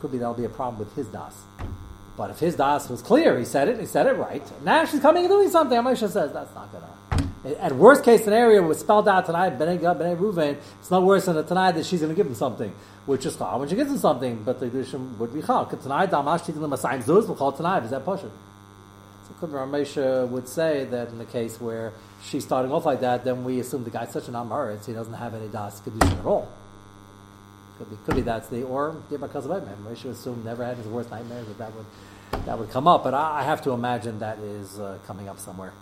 Could 0.00 0.12
be 0.12 0.18
that'll 0.18 0.34
be 0.34 0.44
a 0.44 0.48
problem 0.48 0.78
with 0.78 0.94
his 0.94 1.08
das. 1.08 1.42
But 2.16 2.30
if 2.30 2.38
his 2.38 2.56
das 2.56 2.88
was 2.88 3.02
clear, 3.02 3.38
he 3.38 3.44
said 3.44 3.68
it, 3.68 3.78
he 3.78 3.86
said 3.86 4.06
it 4.06 4.16
right. 4.16 4.42
Now 4.64 4.84
she's 4.84 5.00
coming 5.00 5.24
and 5.24 5.32
doing 5.32 5.50
something. 5.50 5.78
Ramesha 5.78 6.08
says 6.08 6.32
that's 6.32 6.54
not 6.54 6.72
gonna. 6.72 6.86
At 7.44 7.76
worst 7.76 8.04
case 8.04 8.24
scenario, 8.24 8.64
it 8.64 8.66
was 8.66 8.80
spelled 8.80 9.08
out 9.08 9.26
tanai, 9.26 9.50
Bnei 9.50 9.80
Gad, 9.80 9.98
Ruvain. 10.18 10.56
It's 10.80 10.90
no 10.90 11.00
worse 11.00 11.26
than 11.26 11.36
a 11.36 11.44
tanai 11.44 11.72
that 11.72 11.86
she's 11.86 12.00
going 12.00 12.10
to 12.10 12.16
give 12.16 12.26
him 12.26 12.34
something, 12.34 12.74
which 13.06 13.24
is 13.26 13.36
chal 13.36 13.60
when 13.60 13.68
she 13.68 13.76
gives 13.76 13.90
him 13.90 13.98
something. 13.98 14.42
But 14.42 14.58
the 14.58 14.66
Kedushin 14.66 15.16
would 15.18 15.32
be 15.32 15.40
chal. 15.42 15.66
Tanai, 15.66 16.08
Damash 16.08 16.46
them 16.46 16.72
assign 16.72 17.02
zuz, 17.02 17.26
we'll 17.26 17.36
call 17.36 17.52
tanai. 17.52 17.84
Is 17.84 17.90
that 17.90 18.04
pushing? 18.04 18.32
So 19.40 19.46
Ramesha 19.46 20.26
would 20.28 20.48
say 20.48 20.84
that 20.86 21.08
in 21.08 21.18
the 21.18 21.24
case 21.24 21.60
where 21.60 21.92
she's 22.24 22.44
starting 22.44 22.72
off 22.72 22.84
like 22.84 23.00
that, 23.00 23.24
then 23.24 23.44
we 23.44 23.60
assume 23.60 23.84
the 23.84 23.90
guy's 23.90 24.10
such 24.10 24.26
an 24.26 24.34
amaretz, 24.34 24.86
he 24.86 24.92
doesn't 24.92 25.14
have 25.14 25.34
any 25.34 25.48
das 25.48 25.80
Kedushin 25.80 26.18
at 26.18 26.26
all. 26.26 26.48
Could 27.78 27.90
be, 27.90 27.96
could 28.04 28.14
be 28.16 28.22
that's 28.22 28.48
the 28.48 28.64
or 28.64 28.90
because 29.08 29.46
of 29.46 29.52
Edman. 29.52 29.76
Ramesha 29.84 30.06
assumed 30.06 30.44
never 30.44 30.64
had 30.64 30.76
his 30.76 30.86
worst 30.88 31.12
nightmares 31.12 31.46
that 31.46 31.58
that 31.58 31.72
would 31.74 31.86
that 32.46 32.58
would 32.58 32.70
come 32.70 32.88
up. 32.88 33.04
But 33.04 33.14
I, 33.14 33.40
I 33.40 33.42
have 33.44 33.62
to 33.62 33.70
imagine 33.70 34.18
that 34.18 34.38
is 34.40 34.80
uh, 34.80 34.98
coming 35.06 35.28
up 35.28 35.38
somewhere. 35.38 35.72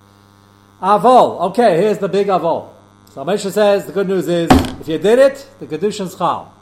Avol. 0.80 1.40
Okay, 1.50 1.78
here's 1.78 1.98
the 1.98 2.08
big 2.08 2.26
avol. 2.26 2.68
So 3.10 3.24
Moshe 3.24 3.50
says 3.50 3.86
the 3.86 3.92
good 3.92 4.08
news 4.08 4.28
is 4.28 4.50
if 4.80 4.88
you 4.88 4.98
did 4.98 5.18
it, 5.18 5.48
the 5.58 5.66
kedushin's 5.66 6.14
chal. 6.14 6.52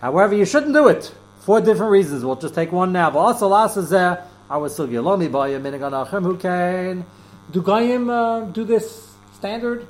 However, 0.00 0.34
you 0.36 0.44
shouldn't 0.44 0.72
do 0.72 0.86
it 0.86 1.12
for 1.40 1.60
different 1.60 1.90
reasons. 1.90 2.24
We'll 2.24 2.36
just 2.36 2.54
take 2.54 2.70
one 2.70 2.92
now. 2.92 3.10
Who 3.10 3.34
can 6.36 7.04
do 7.50 7.62
gayim 7.62 8.08
uh, 8.08 8.44
do 8.52 8.64
this 8.64 9.16
standard. 9.34 9.86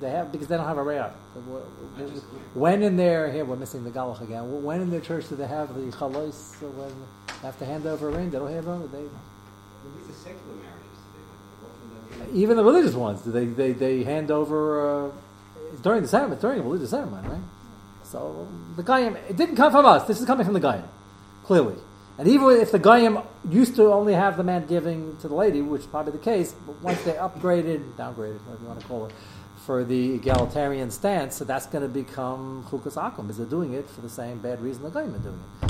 They 0.00 0.10
have 0.10 0.30
because 0.30 0.46
they 0.46 0.56
don't 0.56 0.66
have 0.66 0.78
a 0.78 0.84
rayah. 0.84 1.10
When 2.54 2.82
in 2.82 2.96
their 2.96 3.32
here 3.32 3.44
we're 3.44 3.56
missing 3.56 3.82
the 3.82 3.90
galach 3.90 4.20
again. 4.20 4.62
When 4.62 4.82
in 4.82 4.90
their 4.90 5.00
church 5.00 5.28
do 5.28 5.36
they 5.36 5.46
have 5.46 5.74
the 5.74 5.80
chalos? 5.90 6.60
When 6.60 6.92
they 7.26 7.46
have 7.46 7.58
to 7.58 7.64
hand 7.64 7.86
over 7.86 8.08
a 8.08 8.12
ring, 8.12 8.30
they 8.30 8.38
don't 8.38 8.52
have 8.52 8.66
them. 8.66 8.88
They 8.92 9.04
even 12.32 12.56
the 12.56 12.64
religious 12.64 12.94
ones, 12.94 13.22
they 13.22 13.46
they, 13.46 13.72
they 13.72 14.04
hand 14.04 14.30
over 14.30 15.06
uh, 15.06 15.10
during 15.82 16.02
the 16.02 16.08
ceremony, 16.08 16.40
during 16.40 16.60
a 16.60 16.62
religious 16.62 16.90
ceremony, 16.90 17.28
right? 17.28 17.40
So 18.04 18.48
the 18.76 18.82
Goyim, 18.82 19.16
it 19.28 19.36
didn't 19.36 19.56
come 19.56 19.72
from 19.72 19.84
us. 19.84 20.06
This 20.06 20.20
is 20.20 20.26
coming 20.26 20.44
from 20.44 20.54
the 20.54 20.60
Goyim, 20.60 20.84
clearly. 21.44 21.74
And 22.18 22.28
even 22.28 22.50
if 22.50 22.72
the 22.72 22.78
Goyim 22.78 23.18
used 23.50 23.76
to 23.76 23.92
only 23.92 24.14
have 24.14 24.36
the 24.36 24.44
man 24.44 24.66
giving 24.66 25.16
to 25.18 25.28
the 25.28 25.34
lady, 25.34 25.60
which 25.60 25.82
is 25.82 25.86
probably 25.86 26.12
the 26.12 26.18
case, 26.18 26.54
but 26.66 26.80
once 26.82 27.02
they 27.02 27.12
upgraded, 27.12 27.92
downgraded, 27.96 28.40
whatever 28.46 28.62
you 28.62 28.68
want 28.68 28.80
to 28.80 28.86
call 28.86 29.06
it, 29.06 29.12
for 29.66 29.84
the 29.84 30.14
egalitarian 30.14 30.90
stance, 30.90 31.34
so 31.34 31.44
that's 31.44 31.66
going 31.66 31.82
to 31.82 31.88
become 31.88 32.64
chukas 32.70 32.94
akum, 32.94 33.28
Is 33.28 33.36
they're 33.36 33.46
doing 33.46 33.74
it 33.74 33.88
for 33.88 34.00
the 34.00 34.08
same 34.08 34.38
bad 34.38 34.60
reason 34.60 34.84
the 34.84 34.90
Goyim 34.90 35.14
are 35.14 35.18
doing 35.18 35.42
it. 35.62 35.65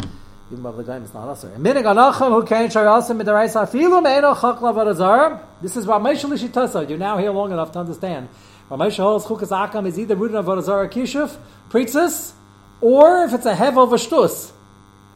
Even 0.49 0.61
above 0.65 0.77
the 0.77 0.85
game, 0.85 1.03
it's 1.03 1.13
not 1.13 1.29
usher. 1.29 1.49
Minig 1.59 1.83
anachim 1.83 2.29
who 2.29 2.47
can't 2.47 2.73
share 2.73 2.85
asim 2.85 3.21
midaraisa 3.21 3.67
afilu 3.67 4.01
me'eno 4.01 4.33
chakla 4.33 4.73
v'razar. 4.73 5.41
This 5.61 5.77
is 5.77 5.87
Ramesh 5.87 6.25
Lishitasa. 6.25 6.89
You're 6.89 6.99
now 6.99 7.19
here 7.19 7.33
long 7.33 7.51
enough 7.51 7.73
to 7.73 7.81
understand. 7.81 8.29
Ramesh 8.71 8.97
holds 8.97 9.27
chukas 9.27 9.51
akam 9.51 9.87
is 9.87 9.99
either 9.99 10.15
rooted 10.15 10.37
on 10.37 10.45
v'razar 10.45 10.89
kishuf, 10.89 11.37
pritzis, 11.69 12.33
or 12.81 13.25
if 13.25 13.35
it's 13.35 13.45
a 13.45 13.57
hevel 13.57 13.89
v'shtus. 13.89 14.53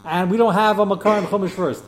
And 0.05 0.33
we 0.33 0.37
don't 0.37 0.55
have 0.55 0.81
a 0.81 0.87
makar 0.87 1.19
and 1.19 1.27
chumash 1.29 1.51
first. 1.51 1.85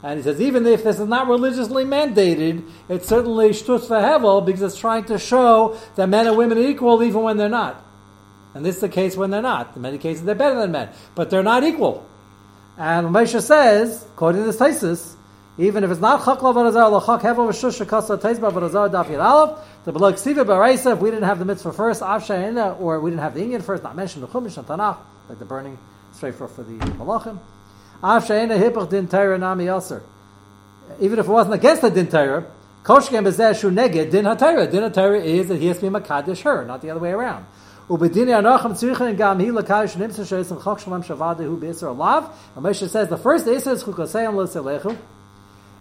And 0.00 0.18
he 0.18 0.22
says, 0.22 0.40
even 0.40 0.64
if 0.64 0.84
this 0.84 1.00
is 1.00 1.08
not 1.08 1.26
religiously 1.26 1.84
mandated, 1.84 2.70
it's 2.88 3.08
certainly 3.08 3.48
shtus 3.50 3.88
v'hevel 3.88 4.46
because 4.46 4.62
it's 4.62 4.78
trying 4.78 5.02
to 5.06 5.18
show 5.18 5.76
that 5.96 6.08
men 6.08 6.28
and 6.28 6.36
women 6.36 6.58
are 6.58 6.60
equal 6.60 7.02
even 7.02 7.22
when 7.22 7.38
they're 7.38 7.48
not. 7.48 7.84
And 8.54 8.64
this 8.64 8.76
is 8.76 8.82
the 8.82 8.88
case 8.88 9.16
when 9.16 9.30
they're 9.30 9.42
not. 9.42 9.74
In 9.74 9.82
many 9.82 9.98
cases, 9.98 10.24
they're 10.24 10.36
better 10.36 10.54
than 10.54 10.70
men, 10.70 10.90
but 11.16 11.30
they're 11.30 11.42
not 11.42 11.64
equal. 11.64 12.06
And 12.78 13.08
Moshe 13.08 13.42
says, 13.42 14.04
according 14.14 14.42
to 14.42 14.46
this 14.46 14.56
thesis, 14.56 15.16
even 15.58 15.82
if 15.82 15.90
it's 15.90 16.00
not 16.00 16.20
chakla 16.20 16.54
v'razar, 16.54 17.00
lachak 17.00 17.22
hevel 17.22 17.48
v'shush 17.48 17.84
shekasa 17.84 18.16
teisba 18.20 18.52
v'razar 18.52 18.88
daf 18.88 19.10
yid 19.10 19.18
aleph, 19.18 19.58
the 19.84 19.90
below 19.90 20.12
ksiva 20.12 20.44
b'reisa, 20.44 20.92
if 20.92 21.00
we 21.00 21.10
didn't 21.10 21.24
have 21.24 21.40
the 21.40 21.44
mitzvah 21.44 21.72
first, 21.72 22.02
avshayina, 22.02 22.80
or 22.80 23.00
we 23.00 23.10
didn't 23.10 23.22
have 23.22 23.34
the 23.34 23.42
Indian 23.42 23.62
first, 23.62 23.82
not 23.82 23.96
mentioned 23.96 24.22
the 24.22 24.28
chumash 24.28 24.56
and 24.58 24.66
tanach, 24.68 24.96
like 25.28 25.40
the 25.40 25.44
burning 25.44 25.76
straight 26.12 26.36
for 26.36 26.46
for 26.46 26.62
the 26.62 26.78
malachim. 26.78 27.40
Avshayina 28.00 28.56
hipach 28.56 28.88
din 28.88 29.08
Torah 29.08 29.38
nami 29.38 29.64
yaser. 29.64 30.00
Even 31.00 31.18
if 31.18 31.26
it 31.26 31.32
wasn't 31.32 31.54
against 31.56 31.82
the 31.82 31.90
din 31.90 32.06
Torah, 32.06 32.46
koshkem 32.84 33.24
bezeh 33.24 33.58
shu 33.58 33.72
neged 33.72 34.12
din 34.12 34.24
ha-Torah. 34.24 34.68
Din 34.70 34.84
ha-Torah 34.84 35.20
is 35.20 35.48
that 35.48 35.58
he 35.58 35.66
has 35.66 35.80
to 35.80 35.90
be 35.90 35.98
makadish 35.98 36.42
her, 36.42 36.64
not 36.64 36.80
the 36.80 36.90
other 36.90 37.00
way 37.00 37.10
around. 37.10 37.44
Ubedini 37.88 38.32
anachim 38.36 38.72
tzrichen 38.72 39.16
gam 39.16 39.40
hi 39.40 39.46
lakadosh 39.46 39.96
nimsa 39.96 40.20
sheisem 40.20 40.62
chok 40.62 40.78
shalem 40.78 41.02
shavade 41.02 41.38
hu 41.38 41.56
b'isr 41.56 41.94
alav. 41.96 42.30
And 42.54 42.64
Moshe 42.64 42.86
says 42.86 43.08
the 43.08 43.16
first 43.16 43.46
isra 43.46 43.72
is 43.72 43.82
chukoseyam 43.82 44.36
l'selechu. 44.36 44.96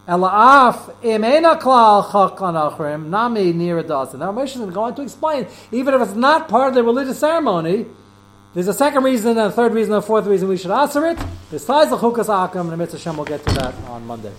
Ela'af 0.08 1.04
im 1.04 1.24
ena 1.26 1.58
klal 1.58 2.10
chok 2.10 2.40
anachrim 2.40 3.08
nami 3.10 3.52
nira 3.52 3.84
dasan. 3.84 4.20
Now 4.20 4.32
Moshe 4.32 4.56
is 4.56 4.74
going 4.74 4.96
to 4.96 5.02
explain, 5.02 5.48
even 5.74 5.94
if 5.94 6.02
it's 6.02 6.14
not 6.14 6.48
part 6.48 6.70
of 6.70 6.76
the 6.76 6.84
religious 6.84 7.20
ceremony, 7.20 7.86
there's 8.54 8.70
a 8.70 8.74
second 8.74 9.04
reason, 9.04 9.32
and 9.32 9.40
a 9.40 9.52
third 9.52 9.74
reason, 9.74 9.94
and 9.94 10.02
a 10.02 10.06
fourth 10.08 10.26
reason 10.28 10.48
we 10.48 10.56
should 10.56 10.72
answer 10.72 11.06
it. 11.08 11.20
Besides 11.52 11.90
the 11.90 11.98
chukas 11.98 12.28
akam, 12.28 12.62
and 12.62 12.72
the 12.72 12.78
mitzvah 12.78 13.00
Shem, 13.00 13.18
we'll 13.18 13.26
get 13.26 13.46
to 13.46 13.54
that 13.56 13.76
on 13.90 14.08
Monday. 14.08 14.32